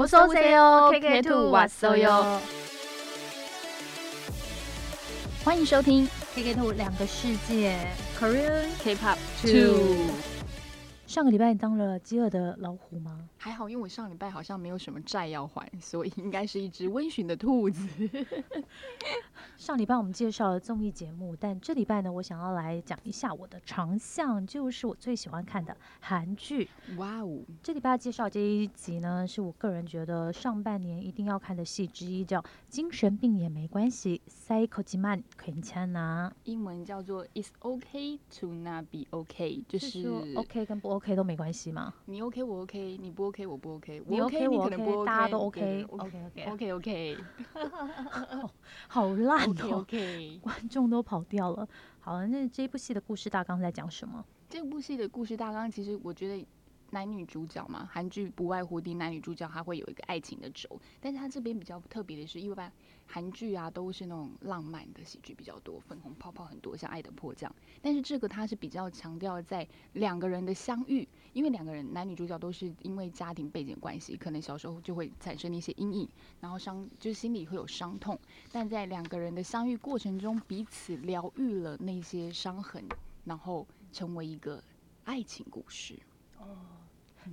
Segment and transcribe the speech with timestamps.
[0.00, 2.38] 我说谁哟？K K Two What So 哟？
[5.44, 7.76] 欢迎收听 K K Two 两个世界
[8.16, 10.37] Korean K Pop Two。
[11.08, 13.26] 上个礼拜你当了饥饿的老虎吗？
[13.38, 17.88] 还好，因为我上礼拜好像没有什么债要还，所以应该是一只温驯的兔子。
[19.56, 26.68] 上礼拜我们介绍了综艺节目，但这礼拜呢，我想要来讲一下我的长项，就是我最喜欢看的韩剧。
[26.98, 27.40] 哇哦！
[27.62, 32.38] 这礼拜介绍这一集呢，是我个人觉得上半年一定要看的戏之一，叫
[32.68, 34.20] 《精神病也没关系》
[34.68, 36.34] （Psycho Man Can Can）。
[36.44, 41.94] 英文叫做 “Is OK to Not Be OK”，就是说 “OK” 跟“不 o ”。都没关系吗？
[42.06, 47.18] 你 OK 我 OK，你不 OK 我不 OK，你我 OK 我你可能不 OK，大家都 OK，OK OK OK OK，
[48.88, 50.38] 好烂哦，OK。
[50.42, 51.68] 观众都跑掉了。
[52.00, 54.24] 好，那这部戏的故事大纲在讲什么？
[54.48, 56.46] 这部戏的故事大纲，其实我觉得
[56.90, 62.72] 男女主角嘛，韩剧不外乎的男女主角他会有一个爱情的轴，但是他这边比较特别的是，因为般
[63.10, 67.50] 韩剧啊都是那种浪漫的喜剧比较多，粉红泡泡很多，像《爱的迫降》，
[67.80, 78.18] 但是这个它是比较强调在两个人的相遇，因为两个人男女主角都是因为家庭背景关系，可能小时候就会产生一些阴影，然后伤就是心里会有伤痛，
[78.52, 82.84] 但在两个人的相遇过程中，彼此疗愈了那些伤痕，
[83.24, 84.62] 然后成为一个
[85.04, 85.98] 爱情故事。
[86.38, 86.58] 哦。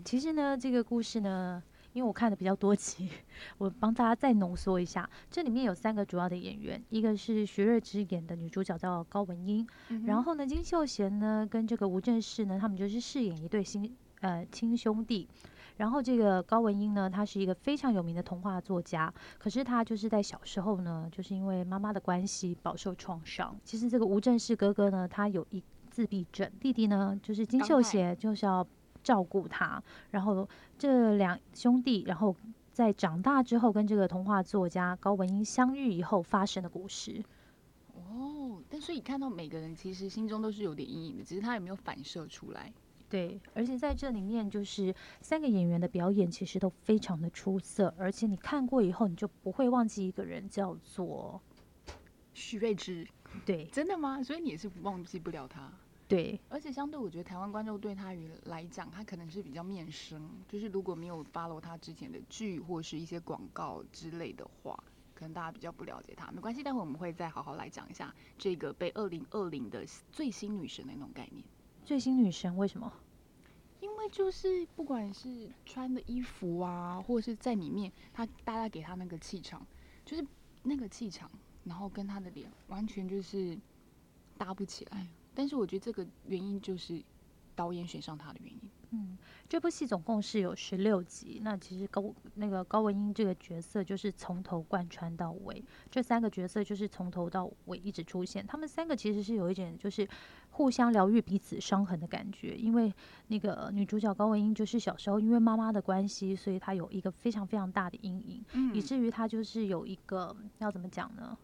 [0.03, 1.63] 其实呢，这个故事呢，
[1.95, 3.09] 因为我看的比较多集，
[3.57, 5.09] 我帮大家再浓缩一下。
[5.31, 9.65] 这里面有三个主要的演员，一个是徐瑞芝演的女主角叫高文英，
[10.05, 15.25] 然后呢，金秀贤呢跟这个吴正式呢，他们就是饰演一对新呃亲兄弟。
[15.77, 23.57] 然后这个高文英呢，她是一个非常有名的童话作家，可是她就是在小时候呢，就是因为妈妈的关系饱受创伤。
[23.63, 28.65] 其实这个吴正式哥哥呢，他有一自闭症，弟弟呢就是金秀贤就是要
[29.05, 32.35] 照顾他，然后这两兄弟，然后
[32.73, 37.23] 在长大之后跟这个童话作家高文英相遇以后发生的故事。
[37.93, 42.73] 哦，但所以看到每个人其实心中都是有点阴影的，只是他有没有反射出来。
[43.07, 51.39] 对，而且在这里面就是三个演员的表演其实都非常的出色，而且你看过以后你就不会忘记一个人叫做
[52.33, 53.07] 许瑞芝，
[53.45, 54.23] 对真的吗？
[54.23, 55.71] 所以你也是忘记不了他。
[56.07, 64.77] 对而且相对，我觉得台湾观众对他于来讲，他可能是比较面生，就是如果没有 follow 他之前的剧或是一些广告之类的话，
[65.15, 66.31] 可能大家比较不了解他。
[66.31, 71.43] 没关系，待会我们会再好好来讲一下这个被二零二零的最新女神的那种概念。
[71.83, 72.93] 最新女神为什么？
[73.79, 79.65] 因为就是不管是穿的衣服啊，或者是在里面，他大家给他那个气场，
[80.05, 80.23] 就是
[80.61, 81.29] 那个气场，
[81.63, 83.57] 然后跟他的脸完全就是
[84.37, 85.07] 搭不起来。
[85.35, 87.03] 但是我觉得这个原因就是
[87.55, 88.61] 导演选上他的原因。
[88.91, 89.17] 嗯，
[89.49, 91.41] 这部戏总共是有十六集。
[91.43, 98.45] 那其实高那个高文英这个角色就是从头贯穿到尾，这三个角色就是从头到尾一直出现。
[98.45, 100.07] 他们三个其实是有一点就是
[100.51, 102.55] 互相疗愈彼此伤痕的感觉。
[102.55, 102.93] 因为
[103.27, 111.37] 那个女主角高文英就是小时候因为妈妈的关系，所以她有一个非常非常大的阴影，嗯以至于她就是有一个要怎么讲呢？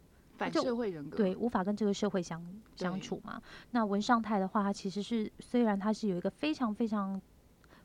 [0.50, 1.18] 社会人格。
[1.18, 2.41] 对，无法跟这个社会相
[2.75, 3.41] 相处嘛。
[3.72, 7.22] 那文尚泰的话，他其实是虽然他是有一个非常非常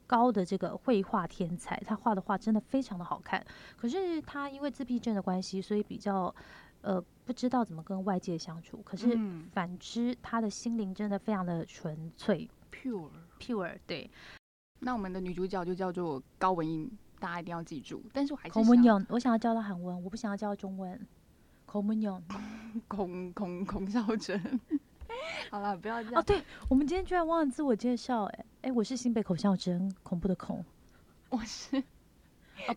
[0.06, 3.44] 高的这个绘画天才，他画的画真的非常的好看，
[3.76, 6.32] 可是他因为自闭症的关系，所以比较
[6.82, 8.80] 呃不知道怎么跟外界相处。
[8.84, 13.10] 可是嗯反之，他的心灵真的非常的纯粹，pure。
[13.40, 14.10] pure，对。
[14.78, 18.02] 那我们的女主角就叫做高文英，大家一定要记住。
[18.12, 20.98] 但是我还是孔文想勇，我想要教他韩文，我不想要教他中文。
[21.76, 22.22] 孔文勇，
[22.88, 24.40] 孔孔孔孝真。
[25.50, 26.20] 好了，不要这样。
[26.20, 30.64] 哦，对，我们今天居然忘了自我介绍、哎哎，我是新北孔孝真，恐怖的恐。
[31.28, 31.82] 我是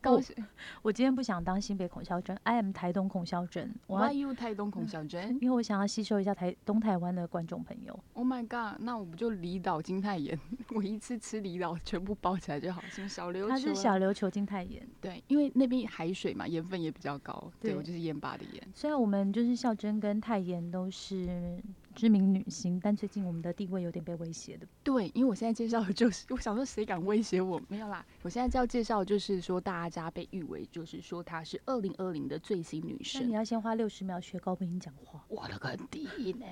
[0.02, 0.36] 高雄
[0.82, 7.98] 我今天不想当新北孔孝真，I am 台东孔孝真，，Why you 台东孔孝真因为我想要吸收一下台东台湾的观众朋友。
[8.14, 10.40] ？Oh my god，那我不就离岛金泰妍，
[10.76, 13.50] 我一次吃离岛全部包起来就好，什么小琉球、啊？
[13.50, 17.52] 它是小琉球金泰妍，对，因为那边海水嘛，盐分也比较高。
[17.60, 18.68] 对对我就是盐巴的盐。
[18.74, 21.62] 虽然我们就是孝真跟泰妍都是
[22.00, 24.66] 知名女星，但最近我们的地位有点被威胁的。
[24.82, 27.62] 对，因为我现在介绍的就是，我想说谁敢威胁我？
[27.68, 33.34] 没有啦，我现在就要介绍，就是说大家被誉为，就是说她是二零二零的最新女那神你。
[33.34, 36.08] 要先花六十秒学高文英讲话，我的个弟
[36.40, 36.46] 呢？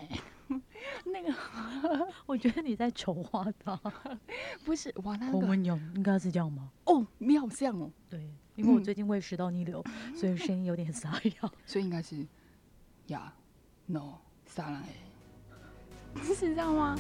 [1.06, 1.34] 那个
[2.28, 3.80] 我觉得你在丑化他。
[4.66, 6.70] 不是哇，那个洪文勇应该是这样吗？
[6.84, 8.20] 哦，你好像哦，对，
[8.56, 9.82] 因为我嗯最近胃食道逆流，
[10.14, 11.10] 所以声音有点沙
[11.42, 11.50] 哑。
[11.66, 12.28] 所以应该是
[13.08, 13.34] 呀
[13.86, 14.16] ，no，
[14.46, 14.84] 撒浪
[16.24, 16.98] 是这样吗？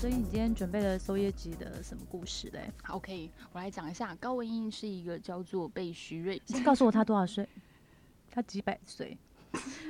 [0.00, 4.14] 所以你今天准备了《收音机》的什么故事嘞？OK，我来讲一下。
[4.14, 6.40] 高文英是一个叫做被徐瑞。
[6.64, 7.46] 告诉我他多少岁？
[8.30, 9.18] 他几百岁？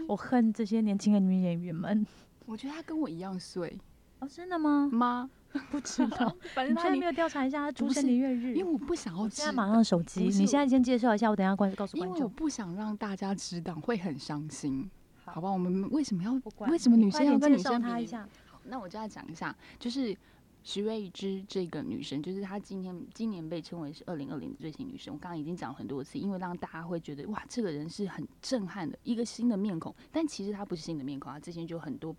[0.08, 2.04] 我恨这些年轻的女演员们。
[2.46, 3.78] 我觉得她跟我一样岁。
[4.18, 4.88] 哦，真的吗？
[4.90, 5.30] 妈？
[5.70, 6.34] 不知道。
[6.54, 9.28] 反正他没有调查一下他出生年月日，因为我不想要。
[9.28, 12.16] 现在马上手机，你现在先介绍一下，我等下关告诉观众。
[12.16, 14.90] 因为我不想让大家知道，会很伤心。
[15.24, 16.32] 好吧，我们为什么要？
[16.68, 18.28] 为什么女生要跟女生他一下？
[18.64, 20.16] 那我就要讲一下，就是
[20.62, 25.14] 徐瑞芝这个女生，就是她今天今年被称为是二零二零的最新女生。
[25.14, 29.94] 我刚刚已经讲很多次，因为让大家会觉得哇，这个人是很震撼的一个新的面孔。
[30.12, 32.14] 但其实她不是新的面孔，她之前就很多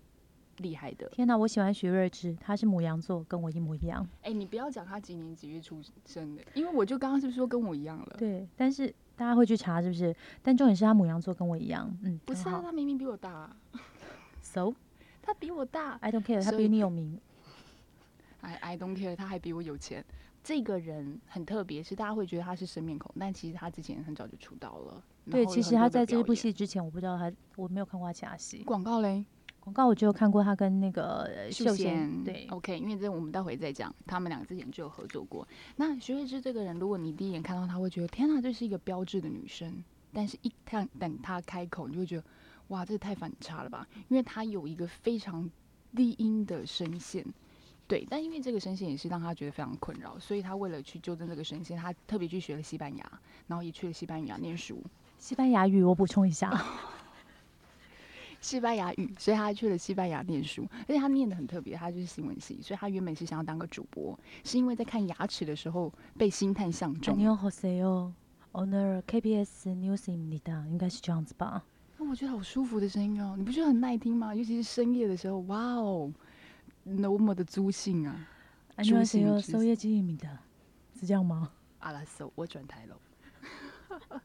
[0.58, 1.08] 厉害的。
[1.10, 4.06] 天哪，我喜欢徐瑞芝，他是母羊座，跟我一模一样。
[4.22, 8.16] 哎，你不要讲他几年几月出生的，因为我就刚刚是不是说跟我一样了？
[8.18, 10.14] 对，但是大家会去查是不是？
[10.42, 13.54] 但重点是他母羊座跟我一样，嗯，不是啊，他明明比我大。
[14.40, 14.74] So。
[15.24, 17.16] 他比我大，I don't care，他比你有名。
[18.40, 20.04] I I don't care，他还比我有钱。
[20.42, 25.00] 这个人很特别，是大家会觉得他是生面孔，但其实他之前很早就出道了。
[25.30, 28.64] 对，其实他在这部戏之前，我不知道他，我没有看过他其他戏。
[28.64, 29.24] 广告嘞？
[29.62, 32.24] 广告我就看过他跟那个秀贤。
[32.24, 35.46] 对，OK，因为这我们待会再讲，他们两个之前就有合作过。
[35.76, 39.82] 那徐慧芝这个人，如果你第一眼看到她，会觉得天哪，这是一个标志的女生。
[40.12, 42.24] 但是一看等她开口，你就会觉得。
[42.68, 43.86] 哇，这太反差了吧！
[44.08, 45.50] 因为她有一个非常
[45.94, 47.22] 低音的声线，
[47.86, 54.82] 对，但因为这个声线也是让他觉得非常困扰，所以他为了去纠正这个声线，他特别去学了西班牙，然后也去了西班牙念书。
[55.18, 56.50] 西班牙语，我补充一下，
[58.42, 67.16] 西班牙语，所以他去了西班牙念书，而且他念的很特别，他就是新闻系，所以他原本是想要当个主播，是因为在看牙齿的时候被星探相中。
[67.16, 68.12] 你好，say 哦
[68.52, 71.64] ，Honor KBS News 你的应该是这样子吧？
[71.96, 74.34] 那我觉得好舒服的声音哦，你不觉得很耐听吗？
[74.34, 76.12] 尤其是深夜的时候，哇哦，
[77.00, 78.28] 多么的租性啊！
[78.78, 80.28] 朱信收业绩米的，
[80.98, 81.52] 是这样吗？
[81.78, 82.98] 阿拉斯，我转台了。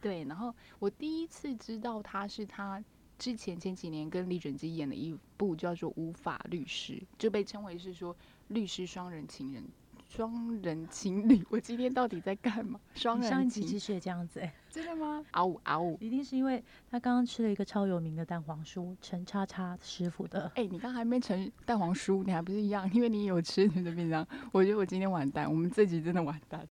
[0.00, 2.82] 对，然后我第一次知道他是他
[3.20, 8.16] 之前前几年跟李准基演的一部叫做《无法律师》，就被称为是说
[8.48, 9.62] 律师双人情人。
[10.08, 12.80] 双人情侣，我今天到底在干嘛？
[12.94, 15.22] 双人情其实也这样子哎， 真的吗？
[15.32, 20.50] 嗷 呜嗷呜，一定是因为他刚刚吃了一个超有名的蛋黄酥，陈叉叉师傅的。
[20.54, 22.90] 哎，你刚还没成蛋黄酥，你还不是一样？
[22.94, 26.66] 因为你有吃你的便当，我觉得我今天完蛋，我们这集真的完蛋。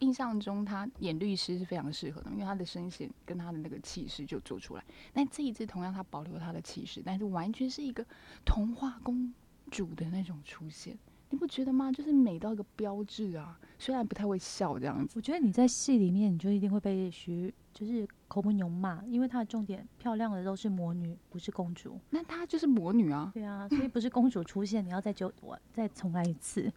[0.00, 4.84] 印象中他演律师是非常适合的，因为他的声线跟他的那个气势就做出来。
[5.12, 8.04] 但这一次同样他保留他的气势，但是完全是一个
[8.44, 9.32] 童话公
[9.70, 10.98] 主的那种出现。
[11.32, 11.92] 你不觉得吗？
[11.92, 13.56] 就是美到一个标志啊！
[13.78, 22.00] 虽然不太会笑这样子，我觉得你在戏里面，你就一定会被徐，就是口不牛骂，因为她的重点漂亮的都是魔女，不是公主。
[22.10, 23.30] 那她就是魔女啊！
[23.32, 26.72] 对啊，所以不是公主出现，你要再就我再重来一次。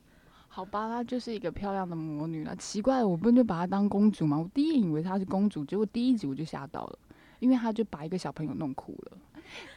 [0.55, 2.55] 好吧，她就是一个漂亮的魔女了。
[2.57, 4.37] 奇怪，我不就把她当公主吗？
[4.37, 6.99] 我第一眼以为她是公主，结果第一集我就吓到了，
[7.39, 9.17] 因为她就把一个小朋友弄哭了。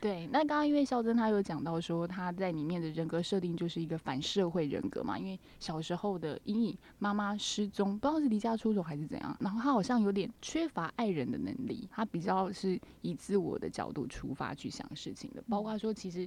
[0.02, 16.26] 对，那刚刚因为肖珍他有讲到说他在里面的人格设定就是一个反社会人格嘛，因为小时候的阴影，妈妈失踪，不知道是离家出走还是怎样，然后他好像有点缺乏爱人的能力，他比较是以自我的角度出发去想事情的，包括说其实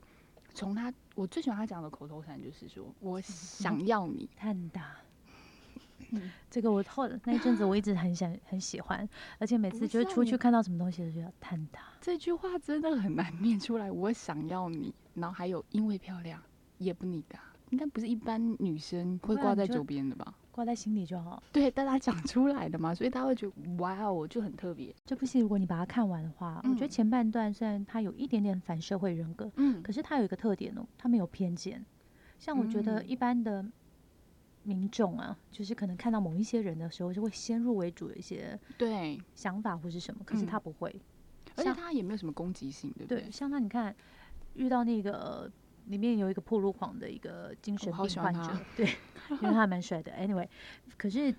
[0.53, 4.95] 从他我最喜欢他讲的口头禅就是说我想要你，太大。
[6.49, 11.83] 这个我后那一阵子我一直很想很喜欢，而且每次就是出去看到什么东西都觉得探他。
[12.01, 13.91] 这句话真的很难念出来。
[13.91, 16.41] 我想要你，然后还有因为漂亮
[16.79, 17.37] 也不你的，
[17.69, 20.33] 应该不是一般女生会挂在嘴边的吧？
[20.59, 21.41] 挂在心里就好。
[21.53, 24.93] 对，但他讲出来的嘛，所以他会觉得哇哦，就很特别。
[25.05, 31.85] 这部戏如果你把它看完的话，我觉得前半段虽然他有一点点反社会人格，嗯，可是他有一个特点哦，他没有偏见。
[32.37, 33.65] 像我觉得一般的。
[34.63, 40.93] 民众啊，就是可能看到某一些人的时候，就会先入为主的一些对想法或是什么，可是他不会，
[41.55, 43.31] 而且他也没有什么攻击性，对不对？
[43.31, 43.95] 像他，你看
[44.55, 45.49] 遇到那个
[45.89, 48.87] 里面有一个破路狂的一个精神病患者，对，
[49.41, 50.11] 因为他蛮帅的。
[50.13, 50.47] Anyway，
[50.97, 51.33] 可是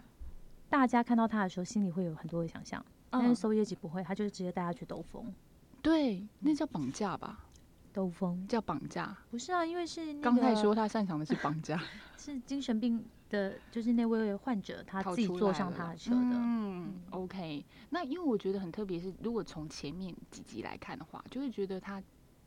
[0.69, 5.33] 大家看到他的时候，心里会有很多的想象，但是搜业绩不会，他就是直接带他去兜风，
[5.81, 7.47] 对，那叫绑架吧。
[7.93, 11.81] 兜风叫绑架，不是啊，因为是刚才说他擅长的是绑架，
[12.17, 16.17] 是精神病的，就是那位患者他自己坐上他的车的。
[16.23, 22.03] 嗯，OK，那因为我觉得很特别，是如果从前面几集来看的话，就会觉得他。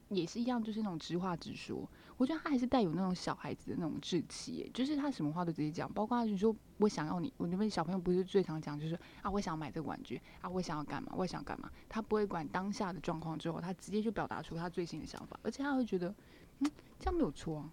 [0.10, 1.88] 也是一样，就是那种直话直说。
[2.16, 5.92] 我觉得他还是带有那种小孩子的那种志气，就是他什么话都直接讲。
[5.92, 11.72] 包括他就说：“我想要你。”我那边小朋友不是最常讲，就是啊，我想要买这个玩具啊，我想要干嘛，我想要干嘛。
[11.90, 16.14] 他不会管当下的状况，之后他直接就表达出他最新的想法，而且他会觉得，
[16.60, 17.70] 嗯，这样没有错啊。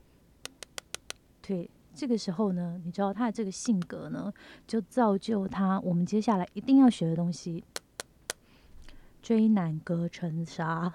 [1.42, 4.32] 对，这个时候呢，你知道他的这个性格呢，
[4.66, 7.62] 就造就他我们接下来一定要学的东西——
[9.20, 10.92] 追男隔层纱。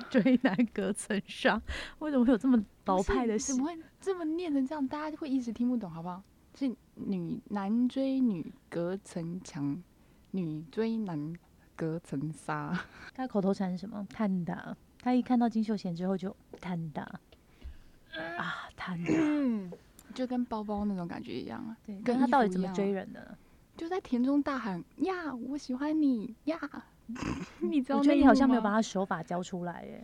[0.10, 1.60] 追男隔层纱，
[1.98, 4.86] 为什么会有这么老派的怎么会这么念成这样？
[4.88, 6.22] 大家会一直听不懂，好不好？
[6.56, 9.82] 是女男追女隔层墙，
[10.30, 11.34] 女追男
[11.74, 12.78] 隔层纱。
[13.14, 14.06] 他口头禅是什么？
[14.10, 14.76] 坦达。
[15.00, 17.02] 他一看到金秀贤之后就坦达
[18.38, 19.76] 啊，坦达，
[20.14, 21.76] 就跟包包那种感觉一样啊。
[21.84, 23.36] 对，跟他到底怎么追人的？
[23.76, 26.58] 就在田中大喊呀，我喜欢你呀。
[27.60, 27.98] 你知道？
[27.98, 30.02] 我觉得你好像没有把他手法教出来耶。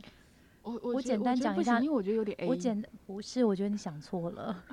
[0.62, 2.47] 我我简单讲一下，因为我觉得有点 A。
[2.49, 4.64] 我简不是，我觉得你想错了。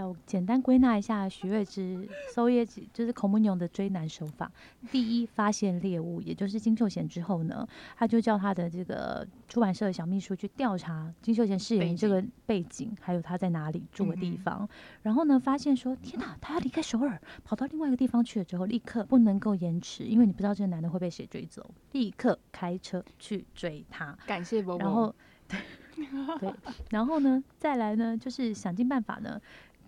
[0.00, 4.50] 有简单归纳一下徐月之搜叶子就是孔孟勇的追男手法。
[4.90, 14.66] 第一，发现猎物，也就是金秀贤之后呢，他就叫他的这个出版社的小秘书去调查金秀贤饰演这个背景，还有他在哪里住的地方。
[15.02, 24.16] 然后呢，发现说天哪，他要离开首尔，跑到另外一个地方去了之后，立刻不能够延迟，因为你不知道这个男的会被谁追走，立刻开车去追他。
[24.26, 24.86] 感谢伯伯。
[24.86, 25.14] 然后
[25.46, 25.60] 对
[26.40, 26.54] 对，
[26.88, 29.38] 然后呢，再来呢，就是想尽办法呢。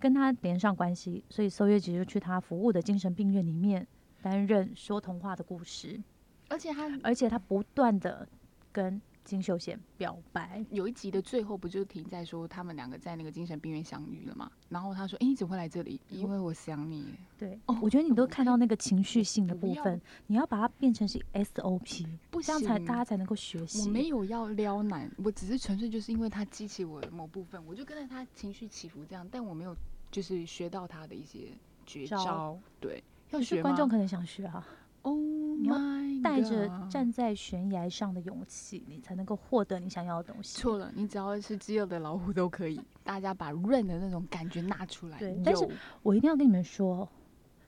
[0.05, 3.87] 跟他连上关系，所以搜月吉就去他服务的精神病院里面
[4.21, 5.99] 担任说童话的故事，
[6.47, 8.27] 而且他而且他不断的
[8.71, 9.01] 跟。
[9.25, 14.51] 金秀贤表白，有一集的最后不就停在说他们两个在那个精神病院相遇了嘛？
[14.69, 15.99] 然后他说：“哎，你怎么会来这里？
[16.09, 23.89] 因为我想你。”对，哦我觉得你都看到那个情绪性的部分，你要把它变成是 SOP，不这样才大家才能够学习。
[23.89, 29.75] 我没有要撩男，我只是纯粹就是因为他激起我的某部分，我就跟着他情绪起伏这样，但我没有
[30.15, 31.49] 就是学到他的一些
[31.85, 32.57] 绝招。
[32.79, 34.65] 对，要学观众可能想学啊。
[35.01, 35.11] 哦，
[35.59, 35.75] 你要
[36.23, 40.57] 带着站在悬崖上的勇气，你才能够获得你想要的东西。
[40.57, 42.79] 错了，你只要是饥饿的老虎都可以。
[43.03, 45.19] 大家把润的那种感觉拿出来。
[45.19, 45.67] 对，但是
[46.01, 47.05] 我一定要跟你们说，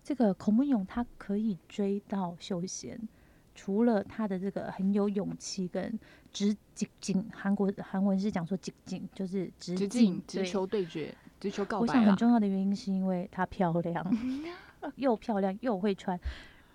[0.01, 2.97] 这个孔孟勇他可以追到秀贤，
[3.53, 5.99] 除了他的这个很有勇气跟
[6.31, 6.55] 直
[7.01, 11.81] 进，韩国韩文是讲说直进，就是直进直球对决，直球告白。
[11.81, 14.05] 我想很重要的原因是因为她漂亮，
[14.95, 16.19] 又漂亮又会穿。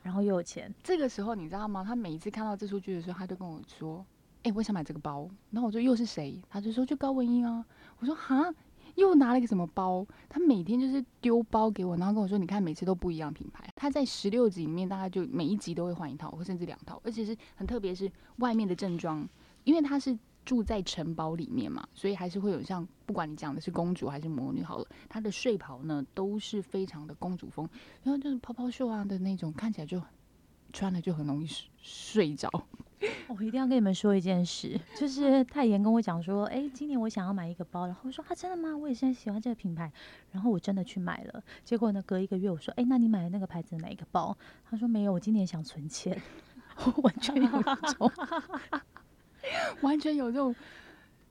[0.03, 1.85] 然后又有钱，这个时候你知道吗？
[1.85, 4.05] 她每一次看到这出剧的时候，她就跟我说
[4.43, 7.65] ：“哎，我想买这个包。”然后我说：“又是谁？”她就说：“就高文英啊。”
[8.01, 8.53] 我说：“哈，
[8.97, 19.25] 又拿了一个什么包？”她每天就是丢包给我，然后跟我说：“你看，每次都不一样品牌。”她在十六集里面，大概就每一集都会换一套，或甚至两套，而且是很特别，是外面的正装，
[19.63, 20.19] 因为他是。
[20.45, 27.69] 住在城堡里面嘛，所以还是会有像不管你讲的是公主还是魔女好了，她的睡袍呢都是非常的公主风，
[28.03, 30.03] 然后就是泡泡袖啊的那种，看起来就
[30.73, 31.49] 穿了就很容易
[31.81, 32.51] 睡着。
[33.27, 38.77] 我一定要跟你们说一件事，就是泰妍跟我讲说，哎，今年我想要买一个包，然后我说啊，真的吗？
[38.77, 39.91] 我也是喜欢这个品牌，
[40.31, 44.37] 然后我真的去买了，结果呢，隔一个月我说，哎，那你买的那个牌子哪一个包？
[44.69, 46.21] 他说没有，我今年想存钱，
[46.85, 48.13] 我完全有种。
[49.83, 50.55] 完全有这种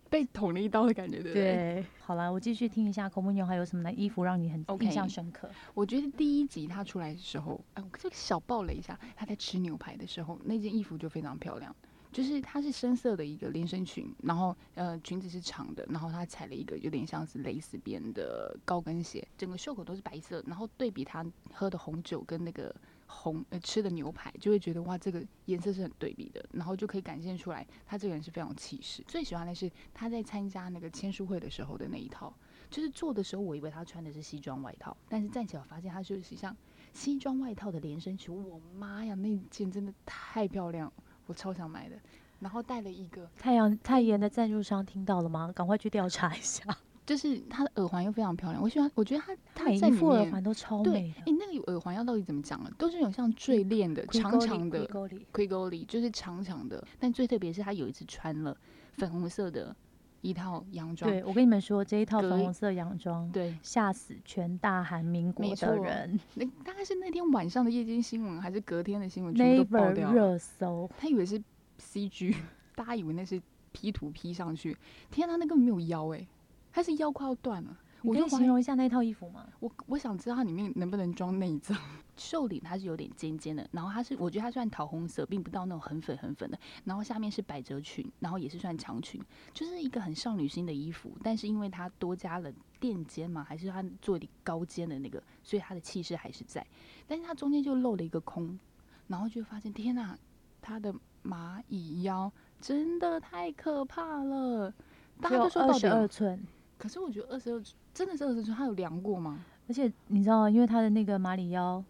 [0.09, 1.43] 被捅了一刀的感觉，对不对？
[1.43, 5.49] 对，好了，我继续听一下恐怖牛还有什么的衣服让你很印象深刻。
[5.73, 11.73] 我觉得第一集他出来的时候，哎，我这个小爆了一下，他在吃牛排的时候，那件衣服就非常漂亮，
[12.11, 22.75] 就是它是深色的一个连身裙，然后呃裙子是长的，然后他踩了一个有点像是蕾丝边的高跟鞋，整个袖口都是白色，然后对比他喝的红酒跟那个。
[23.11, 29.03] 红呃吃的牛排就会觉得哇这个颜色是很对比的，然后就可以展现出来他这个人是非常气势。
[29.05, 32.33] 最喜欢的是他在参加那个签书会的时候的那一套，
[32.69, 36.55] 就是做的时候我以为他穿的是西装外套，但是站起来发现他就是像
[36.93, 38.33] 西装外套的连身裙。
[38.33, 40.91] 我妈呀，那件真的太漂亮，
[41.25, 41.99] 我超想买的。
[42.39, 45.51] 然后带了一个太阳太阳的赞助商听到了吗？
[45.53, 46.63] 赶快去调查一下。
[47.11, 51.13] 就是她的耳环又非常漂亮，我喜欢，我觉得她她每一副耳环都超美。
[51.25, 52.71] 哎，那个耳环要到底怎么讲呢？
[52.77, 54.87] 都是那种像坠链的长长的
[55.33, 56.81] 盔沟里，就是长长的。
[56.97, 58.55] 但最特别是她有一次穿了
[58.93, 59.75] 粉红色的
[60.21, 61.11] 一套洋装。
[61.11, 66.17] 对，我跟你们说，这一套粉红色洋装，对，吓死全大韩民国的人。
[66.35, 70.89] 那大概是那天晚上的夜间新闻，还是隔天的新闻全部都爆掉热搜。
[70.97, 71.37] 他以为是
[71.77, 72.33] CG，
[72.73, 73.41] 大家以为那是
[73.73, 74.77] P 图 P 上去。
[75.09, 76.25] 天啊，那根本没有腰哎。
[76.71, 79.47] 他是腰快要断了，我就形容一下那套衣服嘛。
[79.59, 81.77] 我我想知道它里面能不能装内脏。
[82.17, 86.59] 袖领它是有点尖尖的，然后它是我觉得它算桃红色，并不到那种很粉很粉的。
[86.83, 89.19] 然后下面是百褶裙，然后也是算长裙，
[89.53, 91.11] 就是一个很少女心的衣服。
[91.23, 96.63] 但是因为它多加了垫肩嘛，还是它做点高肩的那个，所以它的气势还是在。
[97.07, 98.59] 但是它中间就漏了一个空，
[99.07, 100.15] 然后就发现天哪，
[100.61, 104.71] 它的蚂蚁腰真的太可怕了。
[105.19, 106.45] 大家都说二十二寸。
[106.81, 107.61] 可是我觉得二十二
[107.93, 109.45] 真的是二十岁，他有量过吗？
[109.69, 111.83] 而且你知道，因为他的那个马里腰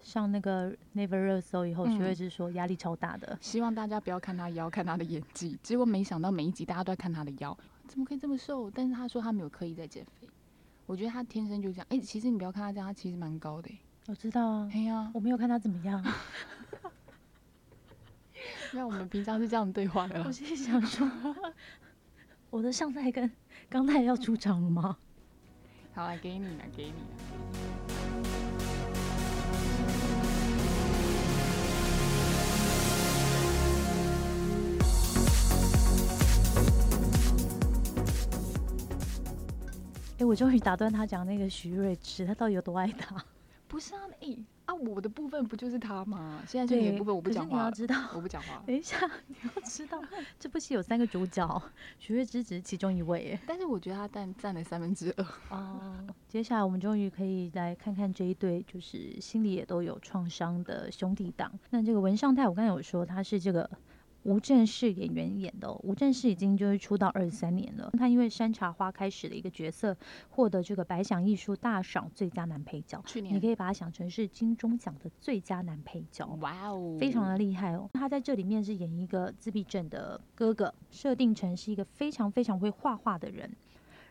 [0.00, 3.36] 上那个 Never 热搜以后，嗯徐慧芝说压力超大的。
[3.42, 5.58] 希望大家不要看他腰，看他的演技。
[5.62, 7.54] 结果没想到每一集大家都在看他的腰，
[7.86, 8.70] 怎么可以这么瘦？
[8.70, 10.26] 但是他说他没有刻意在减肥，
[10.86, 11.86] 我觉得他天生就这样。
[11.90, 13.78] 哎、其实你不要看他这样，他其实蛮高的、欸。
[14.06, 16.02] 我知道啊，哎呀，我没有看他怎么样，
[18.72, 20.32] 那我们平常是这样对话的我。
[20.32, 21.06] 心里想说，
[22.48, 23.30] 我的上太跟
[23.70, 24.96] 刚才要出场了吗？
[25.94, 26.96] 好，来给你了，给你了。
[40.18, 43.24] 哎、我终于打断他讲那个徐瑞芝，他到底有多爱他？
[43.68, 44.36] 不是啊，哎、
[44.70, 46.40] 啊，我的部分不就是他吗？
[46.46, 48.62] 现在就你的部分，我不讲话了，你要知道，我不讲话。
[48.64, 48.96] 等一下，
[49.26, 50.00] 你要知道，
[50.38, 51.62] 这部戏有三个主角，
[51.98, 53.20] 徐月芝只是其中一位。
[53.24, 55.26] 耶，但是我觉得他占占了三分之二。
[55.48, 61.50] 哦，接下来我们终于可以来看看这一对，就是心里也都有创伤的兄弟档。
[61.70, 63.68] 那这个文尚泰，我刚才有说他是这个
[64.24, 67.90] 吴正式演员演的、哦，吴正式已经就是出道二十三年了。
[67.98, 69.96] 他因为《山茶花》开始的一个角色，
[70.28, 73.02] 获得这个百想艺术大赏最佳男配角。
[73.06, 76.26] 去年你可以把它想成是金钟奖的最佳男配角。
[76.40, 77.88] 哇哦，非常的厉害哦。
[77.94, 83.50] 他在这里面是演一个自闭症的哥哥，设定成是一个非常非常会画画的人。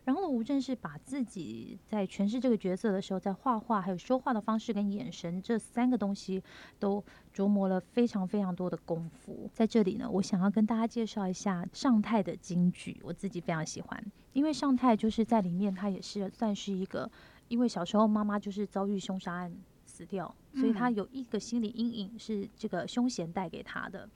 [0.09, 6.41] 然后呢，吴正是把自己在诠释这个角色的时候，在画画还有说话的方式跟眼神这三个东西
[6.79, 9.47] 都琢磨了非常非常多的功夫。
[9.53, 17.07] 在这里呢，我想要跟大家介绍一下尚泰的京剧，我自己非常喜欢，因为尚泰就是在里面他也是算是一个，
[17.47, 24.09] 因为小时候妈妈就是遭遇凶杀案死掉，所以他嗯有一个心理阴影是这个凶嫌带给他的。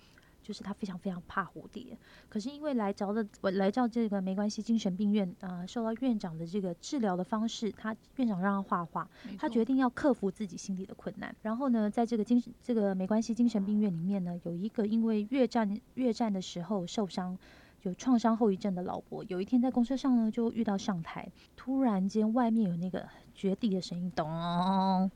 [0.43, 1.97] 就是他非常非常怕蝴蝶，
[2.29, 11.35] 可是因为来找的我来到这个没关系精神病院，呃，受到院长的这个治疗的方式，他院长让他画画，他决定要克服自己心里的困难。
[11.41, 17.37] 然后呢，在这个精神这个没关系精神病院里面呢，有一个因为越战越战的时候受伤。
[17.83, 24.25] 有创伤后遗症的老伯，有一天在公车上呢，就遇到上台，突然间外面有那个绝地的声音，咚，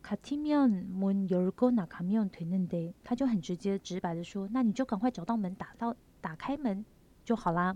[0.04, 6.86] 같으면문열고나가면되는데，他就很直接直白的说，那你就赶快找到门，打到打开门
[7.26, 7.76] 就好啦。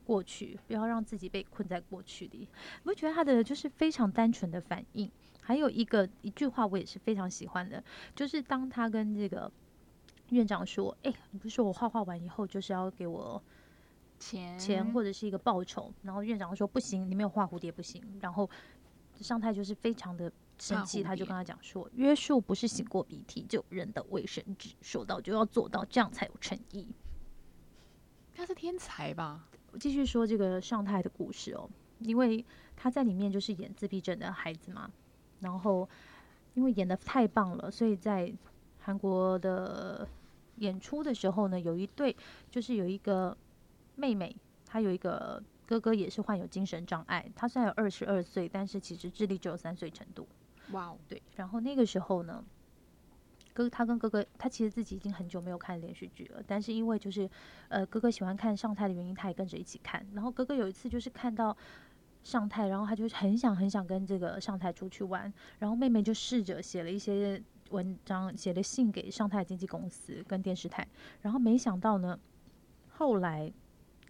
[0.06, 2.48] 过去，不要让自己被困在过去里。
[2.84, 5.10] 我觉得他的就是非常单纯的反应。
[5.42, 7.82] 还有一个一句话我也是非常喜欢的，
[8.14, 9.50] 就是当他跟这个
[10.30, 13.42] 院长说：“哎、你不是说我画画完以后就是要给我
[14.18, 18.48] 钱钱或者是一个报酬？”然后院长说：“不行，你没有画蝴蝶不行。”然后
[19.20, 26.88] 上太就是非常的生气，他就跟他讲说：“约束不是擤过鼻涕就有人的卫生纸，说到就要做到，这样才有诚意。”
[28.34, 29.48] 他是天才吧？
[29.76, 32.42] 我继续说这个尚泰的故事哦，因为
[32.74, 34.90] 他在里面就是演自闭症的孩子嘛，
[35.40, 35.86] 然后
[36.54, 38.32] 因为演的太棒了，所以在
[38.80, 40.08] 韩国的
[40.60, 42.16] 演出的时候呢，有一对
[42.50, 43.36] 就是有一个
[43.96, 44.34] 妹妹，
[44.64, 50.26] 她有一个哥哥也是患有精神障碍，他虽然有二十二岁，但是其实智力只有三岁程度。
[50.72, 52.42] 哇哦，对，然后那个时候呢，
[53.56, 57.28] 哥他跟哥哥，他其实自己已经很久没有看连续剧了，但是因为就是
[57.68, 60.06] 呃哥哥喜欢看上泰的原因，他也跟着一起看。
[60.12, 61.56] 然后哥哥有一次就是看到
[62.22, 70.86] 上泰，然后他就很想很想跟这个上泰出去玩，然后妹妹就试着写了一些文章，写了信给上泰经纪公司跟电视台，
[71.22, 72.18] 然后没想到呢，
[72.90, 73.50] 后来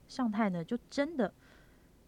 [0.09, 1.33] 上泰呢就真的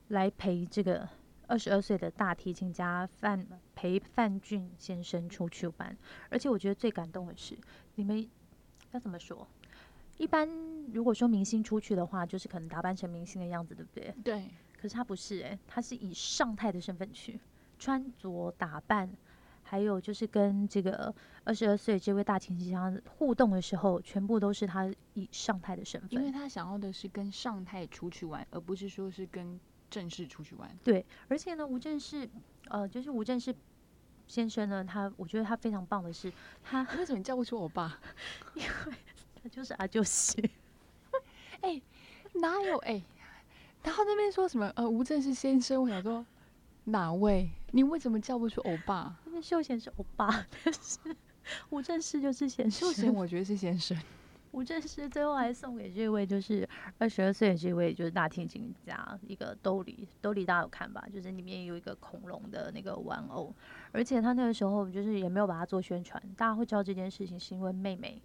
[0.08, 1.08] 来陪这个
[1.48, 5.96] 二十二岁的大提琴家范陪范俊先生出去玩，
[6.28, 7.58] 而且我觉得最感动的是，
[7.96, 8.28] 你们
[8.92, 9.48] 要怎么说？
[10.18, 10.48] 一般
[10.92, 14.14] 如果说明星出去的话，就是可能打扮成明星的样子，对不对？
[14.22, 14.44] 对。
[14.80, 17.40] 可是他不是诶，他是以上太的身份去
[17.78, 19.10] 穿着打扮，
[19.62, 21.12] 还有就是跟这个
[21.44, 26.10] 二十二岁这位大提琴家互动的时候，全部都是他以上太的身份。
[26.10, 29.58] 因为他想要的是跟上太出去玩，而不是说是跟
[29.90, 30.70] 正式出去玩。
[30.84, 32.28] 对，而且呢，吴正是，
[32.68, 33.54] 呃，就是吴正是
[34.26, 37.98] 先生呢，他我觉得他非常棒的是，他为什么叫不出我爸？
[38.54, 38.94] 因为
[39.42, 40.50] 他就是阿舅西。
[41.62, 41.80] 哎，
[42.34, 43.02] 哪有哎？
[43.82, 44.70] 然后那边说什么？
[44.76, 46.24] 呃，吴正是先生，我想说
[46.84, 47.48] 哪位？
[47.72, 49.16] 你为什么叫不出欧巴？
[49.26, 50.98] 因为秀贤是欧巴，但是
[51.70, 52.88] 吴正是就是先生。
[52.88, 53.96] 秀贤我觉得是先生。
[54.52, 61.06] 吴正师最后还送给这位就是二十二岁的这位就是大提琴家一个兜里，兜里大家有看吧？
[61.12, 63.54] 就是里面有一个恐龙的那个玩偶，
[63.92, 68.20] 而且他那个时候就是也没有把它做宣传，大家会知道这件事情是因为妹妹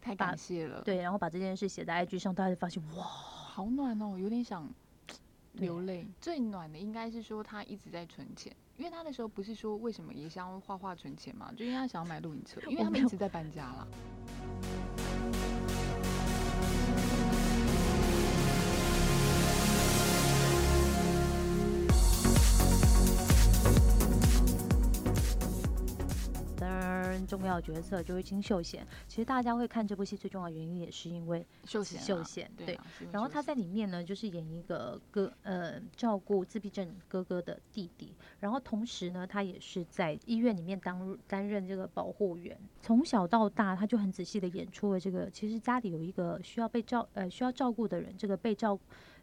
[0.00, 3.04] 太感谢了，对，然后把这件事写在 IG 上，大家就发现哇。
[3.50, 4.66] 好暖哦，有点想
[5.54, 6.06] 流泪。
[6.20, 13.74] 最暖的应该是说他一直在存钱，因为他那时候不是说为什么也想要画画存钱嘛，就因为他想要买露营车，因为他们一直在搬家
[27.18, 27.26] 了。
[27.26, 28.86] 重要角色就是金秀贤。
[29.06, 32.00] 其实大家会看这部戏最重要的原因也是因为秀贤。
[32.00, 32.78] 秀贤对，
[33.12, 38.12] 然后他在里面呢，就是演一个哥呃照顾自闭症哥哥的弟弟。
[38.40, 42.58] 然后同时呢，他也是在医院里面当担任这个保护员。
[42.82, 45.30] 从小到大，他就很仔细的演出了这个。
[45.30, 48.78] 其实家里有一个需要被照呃需要照顾的人，这个被照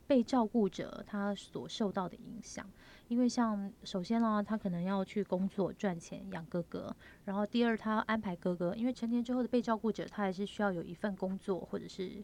[0.05, 2.65] 被照顾者他所受到的影响。
[3.07, 12.23] 因为像首先呢，他可能要去工作赚钱养哥哥，然后第二他要安排哥哥，因为成年之后的被照顾者，他还是需要有一份工作，或者是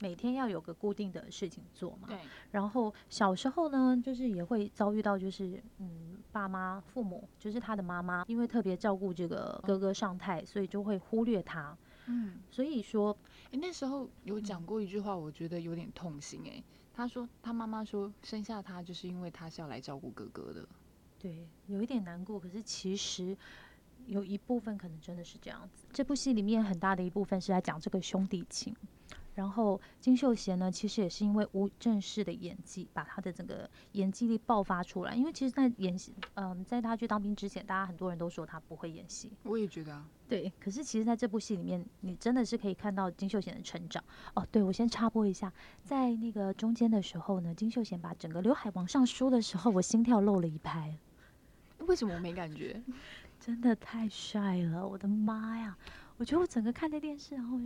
[0.00, 2.08] 每天要有个固定的事情做嘛。
[2.08, 2.18] 对。
[2.50, 11.76] 然后小时候呢，就是也会遭遇到，就是嗯，爸妈父母，就是他的妈妈，因为特别照顾这个哥哥上太，所以就会忽略他。
[12.06, 12.38] 嗯。
[12.50, 13.16] 所以说，
[13.52, 16.62] 哎，那时候有讲过一句话，我觉得有点痛心哎。
[16.94, 20.68] 他说：“他妈妈说生下他就是因为他是要来照顾哥哥的。”
[21.18, 22.38] 对，有一点难过。
[22.38, 23.36] 可是其实
[24.06, 25.86] 有一部分可能真的是这样子。
[25.92, 28.74] 这部戏里面很大的一部分是在讲这个兄弟情。
[29.34, 35.14] 然后金秀贤呢，其实也是因为吴正式的演技，把他的整个演技力爆发出来。
[35.14, 39.32] 因为其实，在演戏，嗯，在他去当兵之前，大家很多人都说他不会演戏。
[39.44, 40.06] 我也觉得啊。
[40.28, 44.02] 对，可是其实在这部戏里面，你真的是可以看到金秀贤的成长。
[44.34, 50.96] 哦，对，我先插播一下，在那个中间的时候呢，金秀贤把整个刘海往上梳的时候，我心跳漏了一拍。
[51.86, 52.82] 为什么我没感觉？
[53.40, 55.76] 真的太帅了，我的妈呀！
[56.16, 57.58] 我觉得我整个看的电视，然后。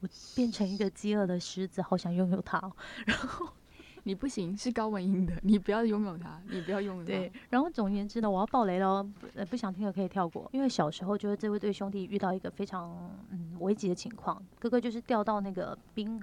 [0.00, 2.58] 我变成一个饥饿的狮子，好想拥有它。
[3.06, 3.48] 然后
[4.04, 7.04] 你不行，是高文英的，你不要拥有它，你不要拥有。
[7.04, 10.48] 对，然后总而言之呢，我要爆雷了，呃，不想听的可以跳过。
[10.52, 16.22] 因为小时候就是这位对兄弟遇到一个非常嗯危急的情况，哥哥就是掉到那个冰，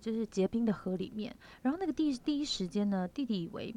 [0.00, 1.34] 就是结冰的河里面。
[1.62, 3.74] 然后那个第第一时间呢，弟弟以为，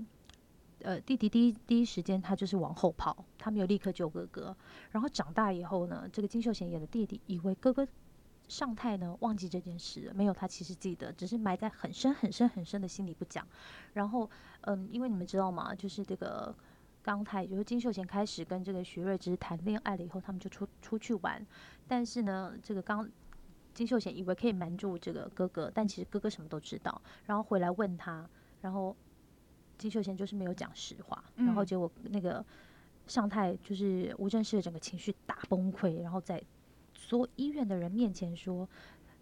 [0.83, 4.55] 呃，弟弟第一第一时间他就是往后跑，他没有立刻救哥哥。
[4.91, 7.87] 然后长大以后呢，这个金秀贤演的弟弟以为哥哥。
[8.47, 13.45] 上太呢忘记这件事，没有他其实记得，只是埋在很深很深很深的心里不讲。
[13.93, 14.29] 然后，
[14.61, 15.75] 嗯，因为你们知道吗？
[15.75, 16.55] 就是这个
[17.01, 21.45] 刚泰，就是金秀贤开始跟这个徐瑞芝谈恋爱了以后，他们就出出去玩。
[21.87, 23.09] 但是呢，这个刚
[23.73, 27.01] 金秀贤以为可以瞒住这个哥哥，但其实哥哥什么都知道。
[27.25, 28.29] 然后回来问他，
[28.61, 28.95] 然后
[29.77, 31.21] 金秀贤就是没有讲实话。
[31.35, 32.45] 然后结果那个
[33.07, 36.41] 尚泰就是吴正式的整个情绪大崩溃，然后在。
[37.07, 38.67] 所医院的人面前说，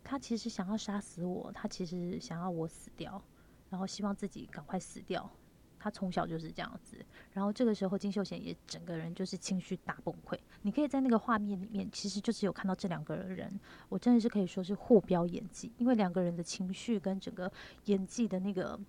[0.04, 3.22] 他其实想要杀死我，他其实想要我死掉，
[3.70, 5.30] 然后希望自己赶快死掉。
[5.78, 6.98] 他从小就是这样子。
[7.32, 10.36] 然后这个时候金秀贤也整个人就是情绪大崩溃。
[10.64, 17.52] 你可以在那个画面里面，其实就只有看到这两个人，我真的是可以说是互飙演技，因为两个人的情绪跟整个
[17.84, 18.80] 演技的那个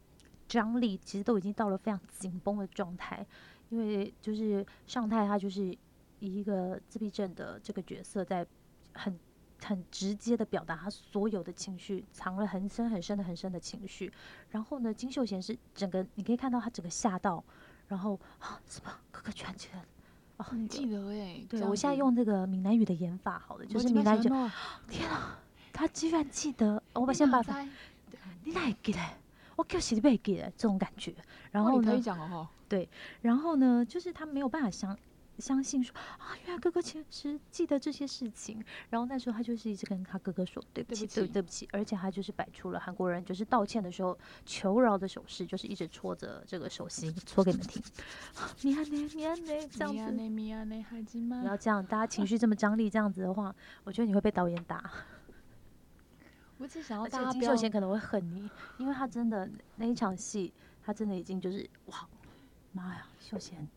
[0.49, 3.27] 张力，其实都已经到了非常紧绷的状态。
[3.69, 5.67] 因为就是上太他就是
[6.21, 8.47] 以一个自闭症的这个角色在。
[8.97, 9.19] 很
[9.63, 14.13] 很直接的表达他所有的情绪，藏了很深很深的很深的情绪。
[14.51, 17.43] 然后呢，金秀贤是整个你可以看到他整个吓到，
[17.89, 19.55] 然后啊什么哥哥居然
[20.39, 21.43] 哦，你记得哎？
[21.49, 24.29] 对，我现在用这个闽南语的演法，好了，就是闽南语。
[24.87, 25.39] 天啊，
[25.73, 26.83] 他居然记得！
[26.93, 27.41] 我把先把，
[28.45, 29.01] 你哪记得？
[29.57, 31.15] 我就是你背记得这种感觉。
[31.51, 31.91] 然后呢？
[31.91, 32.87] 可以讲哦，对，
[33.23, 34.95] 然后呢，就是他没有办法想。
[35.39, 38.65] 相信说啊，原来哥哥其实记得这些事情。
[38.91, 41.69] 然后那时候他就是一直跟他哥哥说对不起，对对不起。
[41.73, 47.83] 而且他就是摆出了韩国人就是道歉的时候求饶的手势，就是一直戳着这个手心，戳给你们听。
[48.63, 51.31] 米安内，米安内，这样子。
[51.43, 54.91] 不要这样，大家情绪这么张力，这样子的话，我觉得你会被导演打。
[56.59, 62.09] 我只想要大家金秀贤可能会恨你，因为他真的那一场戏，他真的已经就是哇，
[62.73, 63.69] 妈呀，秀贤。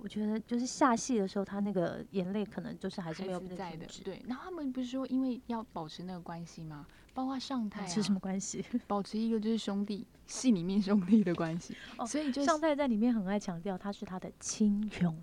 [0.00, 3.86] 我觉得就是下戏的时候，他那个眼泪可能就是还是没有在的。
[4.04, 6.86] 对，然后他们不是说因为要保持那个关系吗？
[7.14, 8.64] 包括上台是什么关系？
[8.86, 11.76] 保持一个就是兄弟戏里面兄弟的关系。
[11.98, 15.20] 哦，所以就上太在里面很爱强调他是他的亲兄，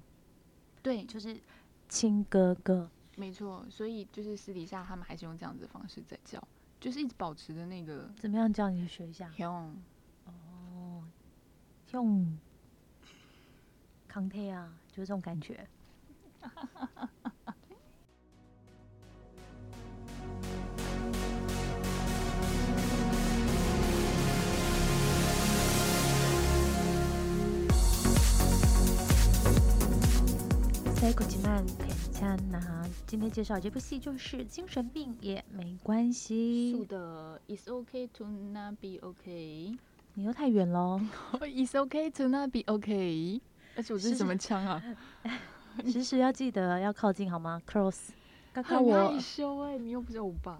[0.83, 1.39] 对，就是
[1.87, 2.89] 亲哥哥。
[3.15, 6.45] 没错，所以就是私底下他们还是用这样子的方式在叫，
[6.81, 8.11] 就是一直保持着那个。
[8.17, 9.31] 怎么样叫你学一下？
[9.37, 9.73] 用。
[10.25, 11.01] 哦，
[11.87, 12.37] 兄。
[14.15, 15.67] 康泰啊，就是这种感觉。
[30.95, 36.77] 在古吉曼片枪那，今天介绍这部戏就是精神病也没关系。
[36.77, 39.77] 是的，It's okay to not be okay。
[40.13, 41.01] 你又太远喽。
[41.41, 43.41] It's okay to not be okay。
[43.75, 44.81] 而且我这是什么枪啊？
[45.85, 48.09] 时时要记得要靠近好吗？Cross，
[48.53, 50.59] 刚刚我害羞哎，你又不是欧巴，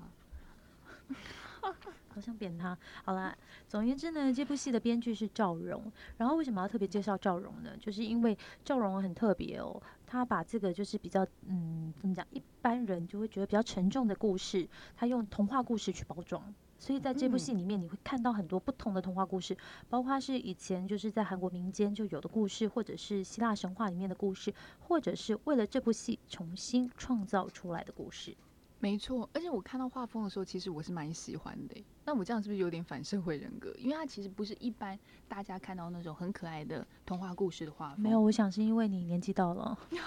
[2.10, 2.78] 好想扁他。
[3.04, 3.34] 好了，
[3.68, 5.92] 总而言之呢，这部戏的编剧是赵荣。
[6.18, 7.72] 然后为什么要特别介绍赵荣呢？
[7.80, 16.54] 就是因为赵荣很特别哦，他把这个就是比较嗯，怎么讲，一般人就会觉得比较沉重的故事，他用童话故事去包装。
[16.78, 19.58] 所以在这部戏里面，你会看到很多不同的童话故事，
[19.90, 28.36] 包括是以前就是在韩国民间就有的故事，或者是希腊神话里面的故事，或者是为了这部戏重新创造出来的故事。
[28.78, 31.84] 没错，而且我看到画风的时候，其实我是蛮喜欢的。
[32.04, 33.74] 那我这样是不是有点反社会人格？
[33.80, 38.02] 因为它其实不是一般大家看到那种很可爱的童话故事的画风。
[38.02, 39.76] 没有，我想是因为你年纪到了。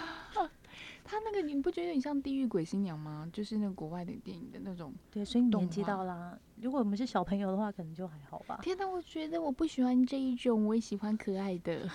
[1.09, 3.29] 他那个你不觉得你像《地狱鬼新娘》吗？
[3.33, 4.93] 就是那个国外的电影的那种。
[5.11, 6.39] 对，所以你年纪到啦。
[6.61, 8.61] 如果我们是小朋友的话，可能就还好吧。
[8.63, 11.89] 天哪，我觉得我不喜欢这一种，我也喜欢可爱的。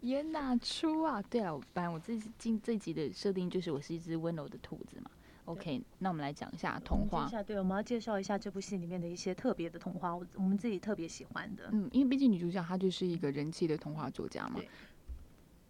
[0.00, 1.22] 演哪出啊？
[1.22, 5.10] 对啊，反正我这今这集的设定就是我是一只温柔的兔子嘛。
[5.46, 7.28] OK，那我们来讲一下童话。
[7.42, 11.68] 对，我们要介绍一下这部戏里面的一些特别的童话，我我们自己特别喜欢的。
[11.70, 14.60] 嗯，因为毕竟女主角她就是一个人气的童话作家嘛。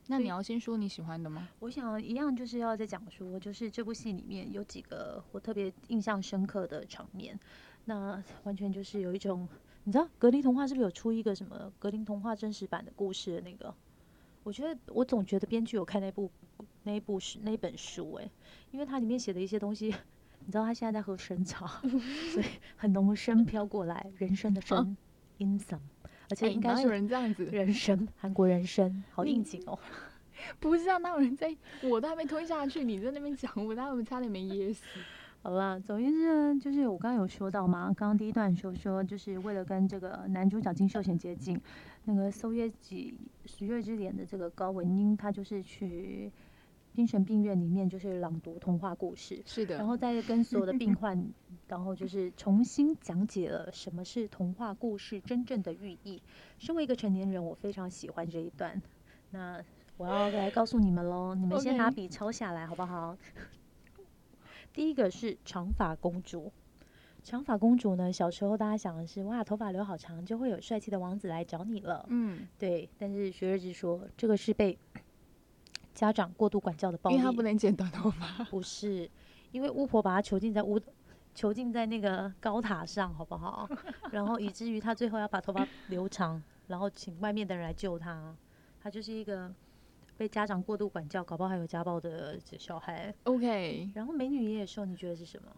[0.06, 1.48] 那你要先说你喜欢的吗？
[1.60, 7.38] 我想一样就是要再讲说，就是这部戏里面有几个我特别印象深刻的场面。
[7.86, 9.48] 那完全就是有一种，
[9.84, 13.74] 你知道格林童话是不是有出一个什么格林童话真实版的故事的那个？
[14.42, 16.30] 我觉得我总觉得编剧有看那部
[16.82, 18.30] 那一部是那本书哎，
[18.70, 19.86] 因为它里面写的一些东西，
[20.44, 21.66] 你知道他现在在喝生茶，
[22.32, 24.94] 所以很浓的生飘过来，人生的生
[25.38, 25.80] ，in some。
[26.34, 29.78] 而且应该是人这样子，人参，韩国人参，好应景哦。
[30.58, 34.82] 不是啊，那有人在，我都还没吞下去，你在那边讲，我他们差点没噎死。
[35.42, 41.60] 好啦，总之呢，就是我刚刚有说到嘛，刚刚第一段说说，就是为了跟这个男主角金秀贤接近，
[42.04, 43.16] 那个搜耶几
[43.46, 46.32] 十月之脸的这个高文英，他就是去。
[46.94, 51.28] 精神病院里面就是朗读童话故事，是的，然后再跟所有的病患，
[51.66, 56.22] 然后就是重新讲解了什么是童话故事真正的寓意。
[56.56, 58.80] 身为一个成年人，我非常喜欢这一段。
[59.30, 59.60] 那
[59.96, 63.16] 我要来告诉你们喽，你们先拿笔抄下来好不好？
[64.72, 66.52] 第一个是长发公主。
[67.24, 72.06] 长发公主呢，小时候大家想的是哇，头发留好长就会有帅气的王子来找你了。
[72.08, 72.88] 嗯，对。
[72.98, 74.78] 但是学日志说，这个是被。
[75.94, 78.44] 家长过度管教的暴力，因为他不能剪短头发。
[78.50, 79.08] 不是，
[79.52, 80.78] 因为巫婆把他囚禁在屋，
[81.34, 83.68] 囚禁在那个高塔上，好不好？
[84.10, 88.36] 然后以至于他最后要把头发留长，然后请外面的人来救他。
[88.82, 89.50] 他就是一个
[90.16, 93.14] 被家长过度管教，搞不好还有家暴的小孩。
[93.24, 93.88] OK。
[93.94, 95.48] 然后美女野兽，你觉得是什么？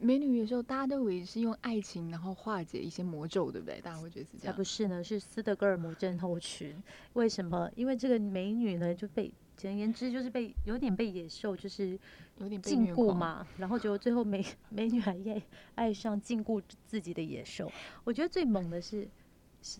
[0.00, 3.80] 美女野兽，大家都以为是用爱情然后化解一些魔咒，对不对？
[3.80, 4.52] 大家会觉得是这样。
[4.52, 6.80] 才不是呢，是斯德哥尔摩症候群。
[7.14, 7.70] 为什么？
[7.74, 9.32] 因为这个美女呢就被。
[9.56, 11.98] 简而言之，就是被有点被野兽，就是
[12.38, 13.46] 有点禁锢嘛。
[13.58, 15.42] 然后就最后美 美女还爱
[15.74, 17.70] 爱上禁锢自己的野兽。
[18.04, 19.06] 我觉得最猛的是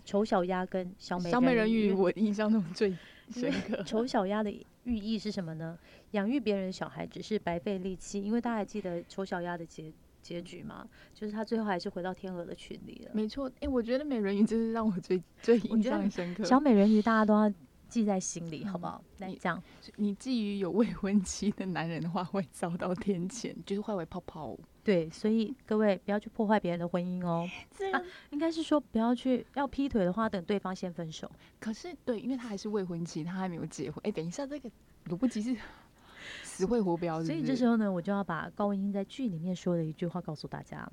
[0.05, 2.97] 丑小鸭跟小美小美人鱼，我印象中最
[3.31, 3.83] 深刻。
[3.83, 4.51] 丑小鸭的
[4.85, 5.79] 寓意是什么呢？
[6.13, 10.87] 养育别人的小孩只是白费力气，因为大家还记得丑小鸭的结结局嘛？
[11.15, 13.11] 就是他最后还是回到天鹅的群里了。
[13.15, 16.45] 没错，哎、我觉得美人鱼就是让我最最印象深刻。
[16.45, 17.53] 小美人鱼大家都要
[17.92, 19.05] 记在心里，好不嗯好？
[19.18, 19.62] 来你讲，
[19.96, 24.57] 你觊觎有未婚妻的男人的话，会遭到天谴，就是化为泡泡。
[24.83, 27.46] 对，所以各位不要去破坏别人的婚姻哦。
[27.70, 31.31] 这啊应该是说不要去，要劈腿的话，等对方先分手。
[31.61, 34.00] 可是对，因为他还是未婚妻，他还没有结婚。
[34.05, 34.70] 哎、等一下，这个
[35.07, 35.55] 逻辑是
[36.42, 40.90] 死会活标所以这时候呢，我就要把高文英在剧里面说的一句话告诉大家：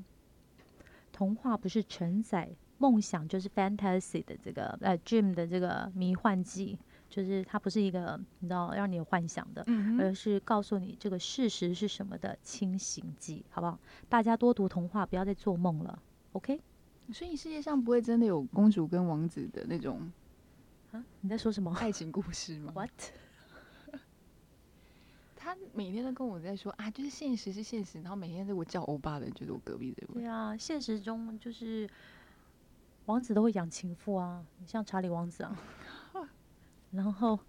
[1.13, 6.77] 童话不是承载梦想，就是 fantasy 的这个呃 dream 的这个迷幻剂，
[7.09, 13.79] 就是它不是一个你知道让你有幻想的，嗯，而是告诉你这个事实是什么的清醒剂，好不好？
[14.07, 15.99] 大家多读童话，不要再做梦了。
[16.33, 16.61] OK？
[17.11, 20.11] 所以世界上不会真的有公主跟王子的那种
[20.91, 22.91] 啊，你在说什么爱情故事吗？？What？
[25.35, 30.21] 他每天都跟我在说啊，就是现实是现实，然后每天在我叫欧巴的人就是我隔壁这位。
[30.21, 31.89] 对啊，现实中就是
[33.05, 35.59] 王子都会养情妇啊，你像查理王子啊，
[36.91, 37.39] 然后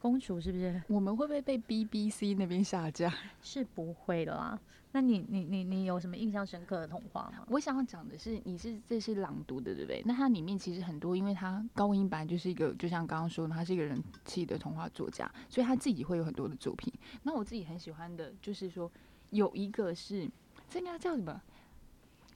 [0.00, 3.12] 公主是不是我们会不会被 BBC 那边下架？
[3.42, 4.58] 是不会的啦？
[4.92, 7.44] 那你你你你有什么印象深刻的童话吗？
[7.48, 10.02] 我想要讲的是，你是这是朗读的，对不对？
[10.04, 16.92] 那它里面其实很多，因为它高音版就是一个，就像刚刚说的，他是一个人气的童话作家，所以他自己会有很多的作品。
[17.22, 18.90] 那我自己很喜欢的，就是说
[19.30, 20.28] 有一个是
[20.68, 21.40] 这应该叫什么？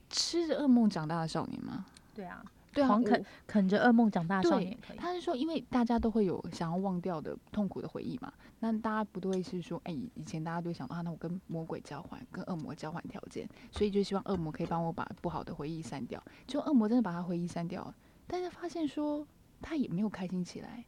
[0.09, 1.85] 吃着噩梦长大的少年吗？
[2.13, 2.41] 对啊，
[2.75, 4.77] 对啊，啃啃着噩梦长大的少对年。
[4.97, 16.21] 他是说，因为大家都会有想要忘掉的痛苦的回忆嘛，那大家不都会是说，哎、以前大家都会想到啊，那我跟魔鬼交换，跟恶魔交换条件，所以就希望恶魔可以帮我把不好的回忆删掉。
[16.45, 17.95] 就恶魔真的把他回忆删掉了，
[18.27, 19.25] 但是发现说
[19.61, 20.83] 他也没有开心起来，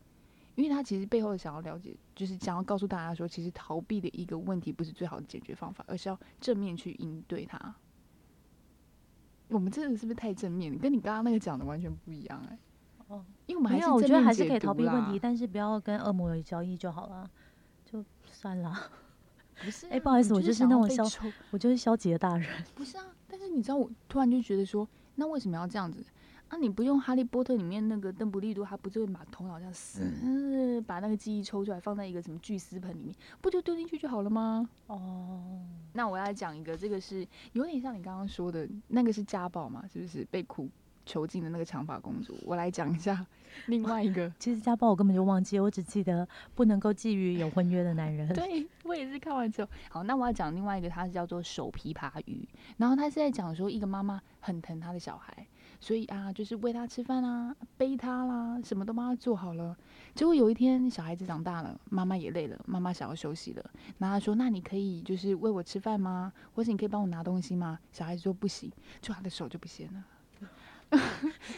[0.55, 7.73] 因为他其实背后想要了解，就是想要告诉大家说，其实逃避的一个问题不是最好的解决方法，而是要正面去应对它。
[9.49, 10.77] 我们这个是不是太正面了？
[10.79, 12.57] 跟你刚刚那个讲的完全不一样哎、
[13.07, 17.29] 哦，因为我们还有，我觉得还是可以逃避问题，但是不要跟恶魔有交易就好了，
[17.85, 18.73] 就算了。
[19.63, 21.03] 不是、啊，哎不好意思我就是那种消
[21.51, 22.47] 我就是消极的大人。
[22.75, 26.03] 不是啊，但是你知道，我突然就觉得说，那为什么要这样子？
[26.49, 34.69] 啊，你不用《哈利波特》里面那个邓布利多，他不就会把头脑这样撕，嗯把那个记忆抽出来，放在一个什么巨丝盆里面，不就丢进去就好了吗？
[34.87, 35.61] 哦，
[35.93, 40.69] 那我要讲一个，这个是有点像你刚刚说的那个是家暴嘛，是不是被苦
[41.05, 42.33] 囚禁的那个长发公主？
[42.45, 43.25] 我来讲一下
[43.67, 44.31] 另外一个。
[44.39, 48.27] 其实家暴我根本就忘记，我只记得不能够觊觎有婚约的男人。
[48.35, 55.45] 对我也是看完之后，好，那我要讲另外一个，它是叫做手琵琶鱼，然后他是在讲说一个妈妈很疼她的小孩，
[55.79, 59.75] 所以啊，就是喂他吃饭啊，背他啦，什么都帮他做好了。
[60.15, 66.33] 结果有一天小孩子长大了，妈妈也累了，妈妈想要休息了，然后他说：“那你可以就是喂我吃饭吗？
[66.55, 70.03] 或者你可以帮我拿东西吗？”小孩子说：“不行。”就他的手就不行了。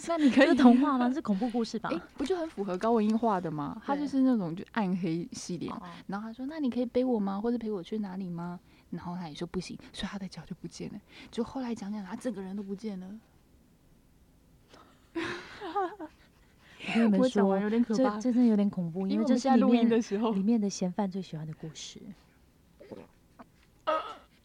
[0.08, 1.08] 那你可以是童话吗？
[1.08, 2.02] 这是恐怖故事吧哎、？
[2.18, 3.80] 不就很符合高文英画的吗？
[3.86, 7.40] 他就是那种就暗黑系列，哦然后他说：“那你可以背我吗？
[7.40, 11.00] 或者陪我去哪里吗？”然后他也说不行，所以他的脚就不见了。
[11.30, 13.08] 就后来讲讲，他整个人都不见了。
[16.88, 22.00] 我跟你们说完，有点可这怕，这真的有点恐怖，因为这是在录音面的时候里，面的嫌犯最喜欢的故事。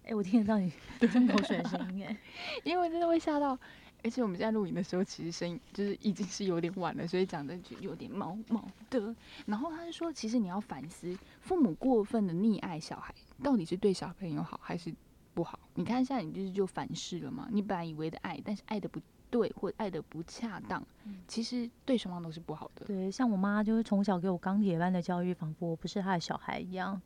[0.04, 0.70] 哎、我听得到你
[1.00, 2.16] 吞口水的声音哎。
[2.62, 3.58] 因为真的会吓到。
[4.02, 9.16] 而且我们现在录影的时候，其实声音就是已经是有点晚了，所以讲的就有点毛毛的。
[9.46, 14.94] 然后他就说，其实你要反思，父母过分的溺爱小孩，到底是对小朋友好还是
[15.32, 15.58] 不好？
[15.72, 19.00] 你看现在你就是就反噬了嘛，你本来以为的爱，但是爱的不
[19.34, 20.80] 对或爱的不恰当，
[21.26, 22.86] 其实对双方都是不好的。
[22.86, 27.02] 对，像我妈就是从小给我钢铁般的教育，仿佛我不是她的小孩一样。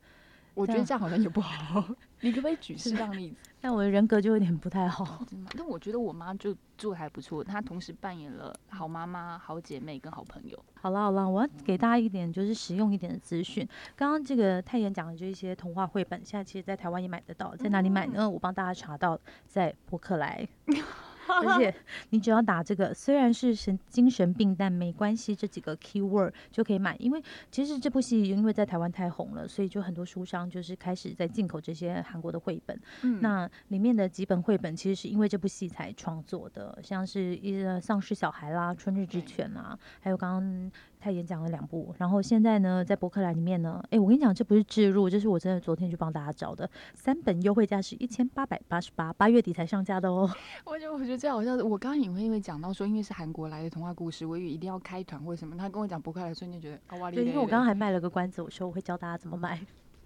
[0.53, 1.83] 我觉得这样好像也不好。
[2.21, 3.35] 你可不可以举适当例子？
[3.61, 5.25] 但我的人格就有点不太好。
[5.57, 10.63] 但我觉得我妈就做的还不错，她同时扮演了好妈妈、好姐妹跟好朋友。
[10.75, 13.67] 好了好了，我要给大家一点就是实用一点的资讯。
[13.95, 18.29] 刚刚这个泰妍讲的就一些童话绘本，现在其实在台湾也买得到，在哪里买呢？
[18.29, 20.47] 我帮大家查到，在博客来。
[21.45, 21.73] 而且
[22.09, 26.95] 你只要打这个，虽然是神精神病，但没关系，这几个 keyword 就可以买。
[26.99, 27.21] 因为
[27.51, 32.79] 其实这部戏因为在台湾太红了，所以就很多书商就是开始在进口这些韩国的绘本。
[33.03, 50.29] 嗯那里面的几本绘本其实是因为这部戏才创作的，像是一个丧尸小孩啦、春日之对犬啦，还有刚刚他演讲了两部，然后现在呢，在博客来里面呢，哎，我跟你讲，这不是置入，这是我真的昨天去帮大家找的，三本优惠价是一千八百八十八，八月底才上架的哦。
[50.65, 59.57] 我觉得我觉得最好像，我刚刚以为因为讲到说，因为是韩国来的童话故事，我以为一定要开团或者什么，他跟我讲博客来，瞬间觉得啊哇，对，因为我刚刚还卖了个关子，我说我会教大家怎么买，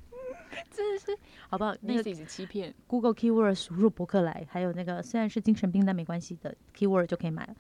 [0.70, 1.18] 真的是
[1.50, 1.74] 好不好？
[1.82, 7.56] 那个欺骗，Google Keyword 输入博客来，还有那个虽然是精神病但没关系的 Keyword 就可以买了。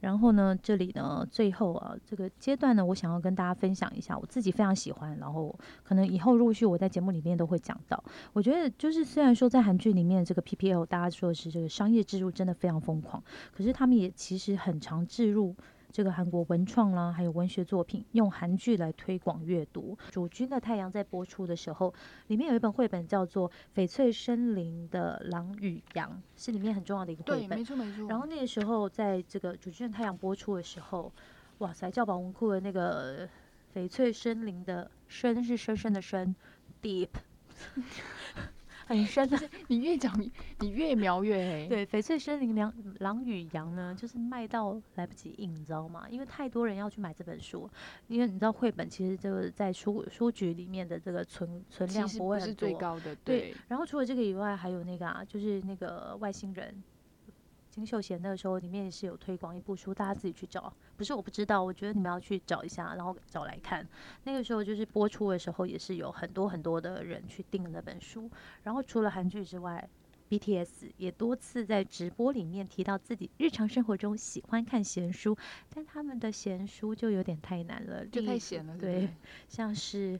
[0.00, 8.02] 然后呢，这里呢，最后啊，这个阶段呢，我想要跟大家分享一下，我自己非常喜欢，然后可能以后陆续我在节目里面都会讲到。
[8.32, 13.22] 我觉得就是虽然说在韩剧里面这个 PPL 大家说的是这个商业植入真的非常疯狂，
[13.52, 15.54] 可是他们也其实很常植入。
[15.90, 19.96] 这个韩国文创啦，还有文学作品，用韩剧来推广阅读。
[20.10, 21.92] 主君的太阳在播出的时候，
[22.26, 26.10] 里面有一本绘本叫做《翡翠森林的狼与羊》，
[26.42, 27.58] 是里面很重要的一个绘本。
[27.58, 28.06] 没错没错。
[28.06, 31.12] 然后那个时候，在这个主君的太阳播出的时候，
[31.58, 33.26] 哇塞，教保文库的那个
[33.74, 36.36] 翡翠森林的深是深深的深
[36.82, 37.08] ，deep。
[38.88, 40.18] 很深的， 你越讲
[40.60, 41.68] 你越描越黑。
[41.68, 46.06] 对，翡翠森林狼狼与羊呢，就是卖到来不及印，你知道吗？
[46.08, 47.68] 因为太多人要去买这本书，
[48.06, 52.66] 因为你知道绘本其实就是在书书局里面的这个存存量不会很多。
[52.68, 53.14] 最高的。
[53.16, 53.54] 对。
[53.68, 56.82] 然后除了这个以外，还有那个啊，就是那个外星人。
[57.78, 60.72] 金秀贤那个时候里面也是有推广一部书，大家自己去找。
[60.96, 63.86] 不是我不知道，我觉得你们要去找一下，然后找来看。
[64.24, 68.28] 那个时候就是播出的时候，也是有很多很多的人去订那本书。
[68.64, 69.88] 然后除了韩剧之外
[70.28, 75.36] ，BTS 也多次在直播里面提到自己日常生活中喜欢看闲书，
[75.72, 78.76] 但他们的闲书就有点太难了，就太闲了。
[78.76, 79.08] 对，
[79.48, 80.18] 像是。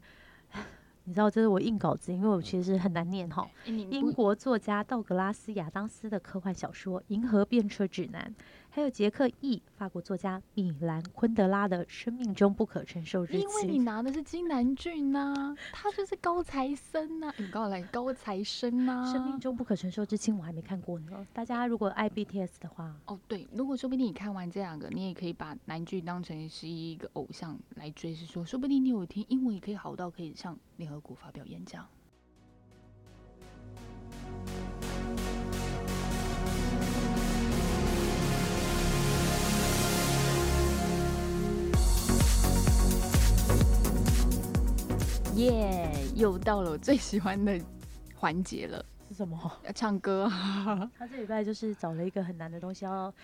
[1.09, 3.49] 你知道这是我硬稿子，因为我其实很难念哈。
[3.65, 8.31] 英国作家道格拉斯·亚当斯的科幻小说《银河变车指南》。
[8.79, 13.39] 还有杰克 ·E，法国作家米兰·昆德拉的《生命中不可承受日期》。
[13.41, 19.05] 因为你拿的是金南俊呐，他就是高材生呐，你告诉来高材生呐。
[19.13, 21.27] 《生命中不可承受之轻》我还没看过呢。
[21.33, 31.85] 大家如果爱 BTS 的话，哦对，如果说不定你看完这两个，你也可以把南俊当成是一个偶像来追，是说，说不定你有一天英文也可以好到可以上联合国发表演讲。
[45.39, 47.61] 耶，又到了我最喜欢的
[48.17, 49.39] 环节了，是什么？
[49.65, 50.29] 要唱歌。
[50.99, 53.15] 他这礼拜就是找了一个很难的东西，要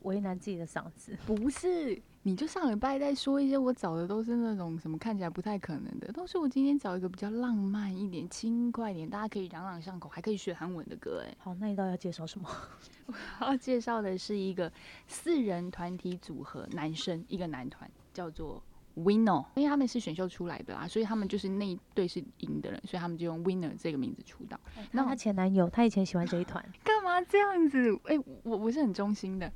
[0.00, 1.14] 为难自己的嗓子。
[1.26, 11.22] 不是，你就上礼拜在说一些我找的都是那种什么看起来不太可能的，都是我今天找一个比较浪漫一点、轻快一点，大家可以朗朗上口，还可以学韩文的歌。
[11.22, 12.48] 哎，好，那你到底要介绍什么？
[13.04, 13.14] 我
[13.44, 14.72] 要介绍的是一个
[15.06, 18.62] 四人团体组合，男生一个男团，叫做。
[18.98, 24.58] Winner，因为他们是选秀出来的啦，所以他们就是那一队是赢的人，所以他们就用 Winner 这个名字出道。
[24.90, 27.96] 那他前男友，他以前喜欢这一团， 干嘛这样子？
[28.04, 29.50] 哎，我我是很忠心的，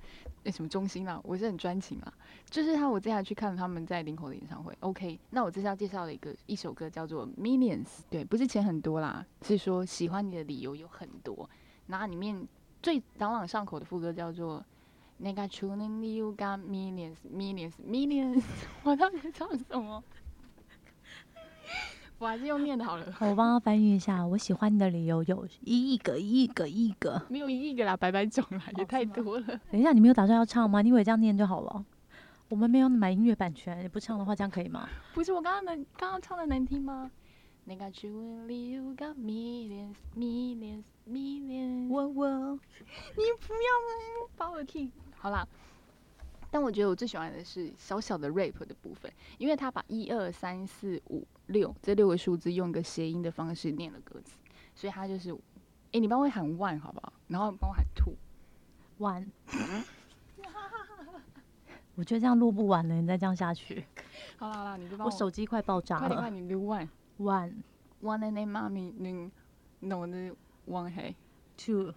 [0.45, 1.21] 那，什么忠心啊？
[1.25, 2.13] 我是很专情啊。
[2.49, 4.77] 就是他，我接下来去看他们在林口的演唱会。
[4.81, 11.49] OK，那我这次要介绍的一个一首歌叫做 Millions，对，不是钱很多啦，是说喜欢你的理由有很多。
[11.87, 12.47] 然后里面
[12.83, 14.65] 最朗朗上口的副歌叫做。
[15.25, 18.43] 那个初恋你有 got millions millions millions，
[18.83, 20.03] 我到底唱什么？
[22.19, 23.07] 我还是用念的好了。
[23.23, 29.61] 我帮他翻译一下，我喜欢你的理由有一亿个一亿个一亿个，没有一亿个啦，白白种啦，也太多了。
[29.71, 30.83] 等一下，你没有打算要唱吗？
[30.83, 31.85] 你以为这样念就好了？
[32.49, 34.89] 我们没有买音乐版权，你不唱的话，这样可以吗？
[35.15, 37.09] 不是，我刚刚能刚刚唱的难听吗？
[37.65, 42.59] 那个初恋你有 got millions millions millions，我我，
[43.17, 44.91] 你不要把我听。
[45.23, 45.47] 好啦，
[46.51, 49.09] 但我觉得我最喜欢的是小小的 rap 的部分，
[49.39, 54.37] 因为他把一二三四五六这六个数字用一个谐音的方式念了歌词，
[54.75, 55.33] 所以他就是，
[55.93, 57.13] 哎，你帮我喊 one 好不好？
[57.29, 58.15] 然后帮我喊 two
[58.99, 59.29] one，
[61.95, 63.85] 我觉得这样录不完了，你再这样下去。
[64.37, 65.13] 好啦好啦，你就帮我。
[65.13, 66.01] 我手机快爆炸了。
[66.01, 67.53] 快点快点，你 one one
[68.03, 69.31] one and then mommy 你
[69.79, 70.35] no 的
[70.67, 71.15] one hey
[71.57, 71.95] two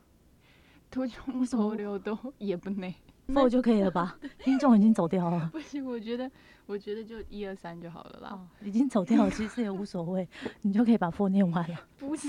[0.92, 2.94] two 中所有都也不内。
[3.28, 4.18] Four 就可以了吧？
[4.40, 5.50] 听众已经走掉了。
[5.52, 6.30] 不行，我觉得，
[6.66, 8.48] 我觉得就一二三就好了啦。
[8.62, 10.28] 已经走掉了，其实也无所谓，
[10.62, 11.78] 你就可以把 four 念完了。
[11.98, 12.28] 不是，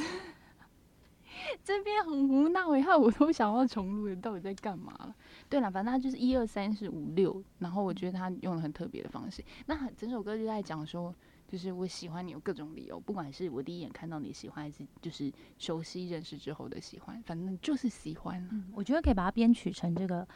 [1.62, 5.14] 这边很胡闹哎，害我都想要重录，你到底在干嘛了？
[5.48, 9.44] 对了，反正他就是一二三四五六，然后我觉得他用了很特别的方式。
[9.66, 11.14] 那整首歌就在讲说，
[11.46, 18.44] 就是我喜欢你有各种理由，不管是我第一眼看到你喜欢，还是就是熟悉认识之后的喜欢，反正就是喜欢。
[18.50, 20.26] 嗯，我觉得可以把它编曲成这个。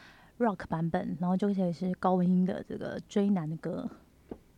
[0.41, 3.88] Rock 版本，然后就可以是高音的这个追男的歌。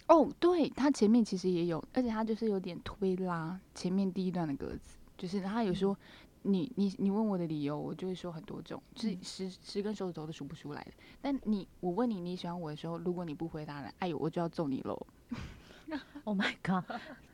[0.06, 5.96] 哦，对，它前面其实也有，而且它就是有点推拉前面第一段的歌词，就是他有时候
[6.42, 10.92] 你你你问我的理由，我就会说很多种，就是嗯十十根手指头都数不出来的。
[11.20, 15.06] 但你我问你你喜欢我的时候，如果你不回答了，哎呦，我就要揍你喽。
[16.24, 16.84] Oh my god，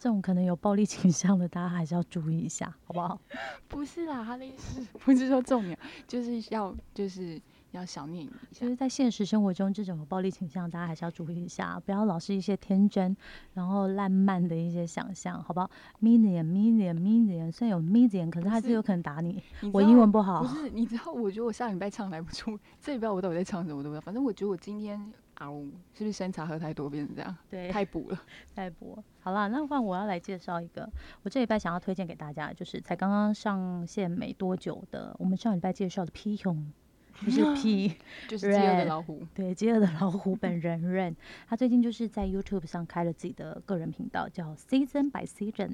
[0.01, 3.21] 这种可能有暴力倾向的，大家还是要注意一下，好不好？
[3.69, 7.41] 不是啦，他的意思不是说揍你啊，就是要就是
[7.73, 8.69] 要想念你一下就。
[8.69, 13.17] 是在现实生活中，这种有暴力倾向，大家还是要注意一下，不要老是一些天真，
[13.55, 19.43] 然后烂漫的一些想象，好不好 million，虽然有 million，可是他是有可能打你。
[19.61, 24.01] 你我英文不好不，是，你知道，我觉得我下礼拜唱来不出，这礼拜我到底在唱什么我都不知道。
[24.01, 25.63] 反正我觉得我今天啊，我
[25.93, 27.37] 是不是山茶喝太多变成这样？
[27.51, 28.21] 对，太补了。
[28.55, 29.03] 太补。
[29.21, 30.89] 好啦，那换我要来介绍一个，
[31.23, 36.73] 我这礼拜想要推荐给大家，就是才刚刚上线没多久的，我们上礼拜介绍的 P 熊，
[37.25, 37.95] 就是 P
[38.29, 39.23] 就是饥饿的老虎。
[39.35, 41.15] 对，饥饿的老虎本人任，
[41.47, 45.71] 他最近就是在 YouTube 上开了自己的个人频道，叫 Season by Season。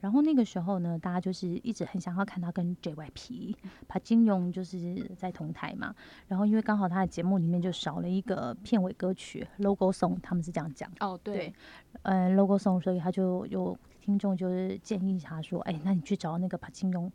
[0.00, 3.54] 然后那个时候呢，大家就是一直很想要看他跟 JYP
[3.86, 5.94] 把金庸就是在同台嘛。
[6.26, 10.90] 然后因为刚好他的节目里面就少了一个片尾歌曲 Logo Song，他们是这样讲。
[10.98, 11.54] 哦，对
[12.02, 17.08] 嗯，呃，logo song，所以他就有听众就是建议他说，哎，那你去找那个帕金庸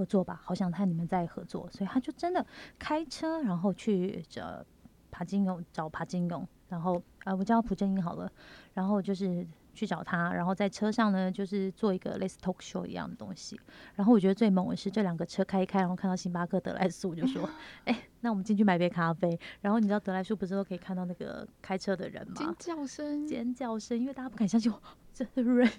[0.00, 2.44] 合作吧，好想看你们再合作，所以他就真的
[2.78, 4.64] 开车，然后去找
[5.10, 8.30] 帕金勇，找帕金勇，然后啊，我叫朴正英好了，
[8.72, 9.46] 然后就是。
[9.72, 13.58] 去找他，然后在车上呢，就是做一个类似 talk show 一样的东西。
[13.94, 17.48] 然后我觉得最猛的是这两个车开一开，然后看到星巴克德莱素，就说：
[17.86, 22.34] “哎、那我们进去买杯咖啡。”然后你知道德莱素不是都可以看到那个开车的人吗？
[22.34, 24.82] 尖叫声，尖叫声，因为大家不敢相信，我
[25.14, 25.72] 这是 Rain，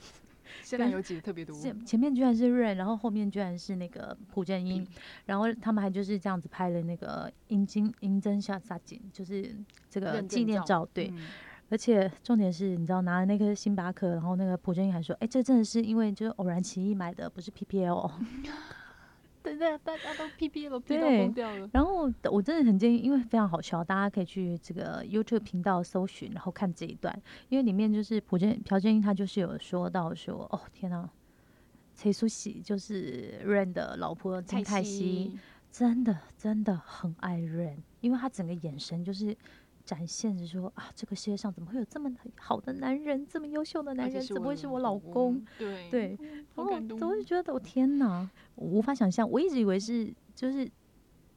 [0.61, 1.55] 现在有几个特别多。
[1.57, 4.85] 前前面居然是 Rain，然后后面居然是那个朴正英，
[5.25, 9.55] 然后他们还就是这样子拍了那个银金银针下撒金，就是
[9.89, 11.27] 这个纪念照照，对，嗯
[11.69, 18.11] 而且重点是，你知道拿了那颗星巴克，然后那个朴正英还说，哎，这真的是因为就是偶然奇异买的，不是 PPL
[19.41, 19.43] 哦。
[19.43, 21.69] 对对，大家都 P P 了对疯掉了。
[21.73, 27.19] 然后我真的很建议，因为非常好笑，大家可以去这个 YouTube 频道搜寻，然后看这一段，
[27.49, 31.09] 因为里面就是朴正朴正英他就是有说到说，哦天呐，
[31.95, 35.37] 崔淑喜就是 Rain 的老婆金泰熙，
[35.71, 39.35] 真的真的很爱 Rain，因为他整个眼神就是
[39.91, 45.43] 展现着说啊，这个世界上怎么会有这么好的男人，这么优秀的男人，怎么会是我老公？？
[45.57, 46.17] 对对，
[46.55, 46.71] 然后。
[47.09, 49.29] 我就觉得，我天哪，我无法想象。
[49.29, 50.65] 我一直以为是就是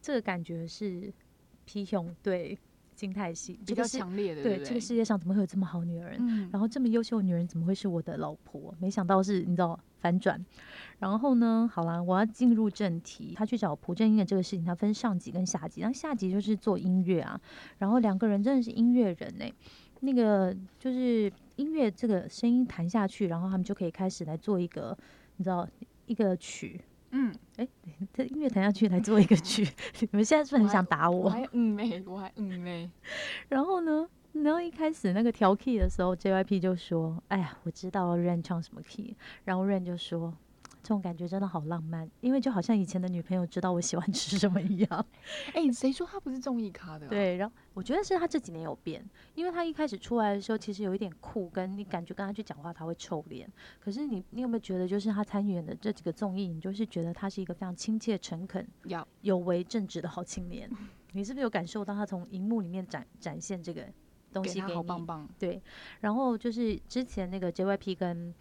[0.01, 1.13] 这个感觉是
[1.65, 2.57] 皮熊对
[2.95, 6.16] 金泰熙，比较强烈的，对这个世界上怎么会有这么好女人？
[6.20, 8.74] 嗯，然后这么优秀的女人怎么会是我的老婆？
[8.78, 10.42] 没想到是你知道反转。
[10.99, 13.34] 然后呢，好啦，我要进入正题。
[13.36, 15.80] 他去找朴正英的这个事情，他分上集跟下集。
[15.80, 17.40] 然后下集就是做音乐啊，
[17.78, 19.45] 然后两个人真的是音乐人呢、
[20.01, 24.97] 那个就是音乐这个声音弹下去，然后他们就可以开始来做一个，
[25.36, 25.68] 你知道
[26.07, 26.80] 一个曲。
[27.17, 27.33] 嗯，
[28.12, 29.62] 这音乐弹下去来做一个曲，
[30.01, 31.27] 你们现在是不是很想打我？
[31.27, 32.91] 我还嗯嘞，我还嗯嘞，
[33.49, 40.35] 然后呢，然后一开始那个调 key 的时候，JYP 就说：“哎呀，我知道 Rain 唱什么 key。”然后 Rain 就说
[40.85, 45.07] ：“这种感觉真的好浪漫，因为就好像以前的女朋友知道我喜欢吃什么一样。
[45.55, 49.03] 哎，谁说他不是综艺咖的？，对，然后我觉得是他这几年有变，
[49.35, 53.51] 因为他一开始出来的时候其实有一点酷，跟你感觉跟他去讲话他会臭脸。
[53.80, 60.70] 可是你你有没有觉得，就是他参与的这几个综艺，你就是觉得他是一个非常亲切、诚恳、要有为正直的好青年？
[61.12, 63.87] 你是不是有感受到他从荧幕里面展展现这个
[64.32, 64.74] 东西给你？
[64.74, 65.26] 好棒棒。
[65.39, 65.62] 对，
[66.01, 68.35] 然后就是之前那个 JYP 跟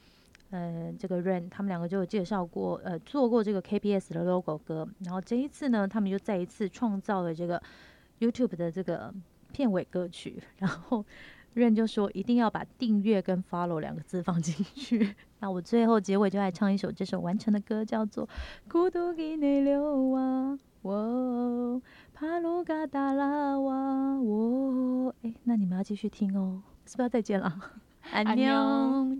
[0.53, 7.59] 呃这个 Rain 他们两个就有介绍过，呃做过这个 KBS 的 logo 歌，然后这一次呢，他们就再一次创造了这个
[8.19, 9.11] YouTube 的这个
[9.51, 11.03] 片尾歌曲，然后
[11.55, 15.15] Rain 就说一定要把订阅跟 follow 两个字放进去。
[15.41, 18.27] 那我最后结尾就来唱一首这首完成的歌，叫做
[18.69, 20.53] 《孤独的内流啊》。
[20.83, 21.81] 哦
[22.13, 27.57] 帕鲁嘎达拉哇，哦哎，那你们要继续听哦，是不是要再见了？
[28.11, 29.07] 安妞。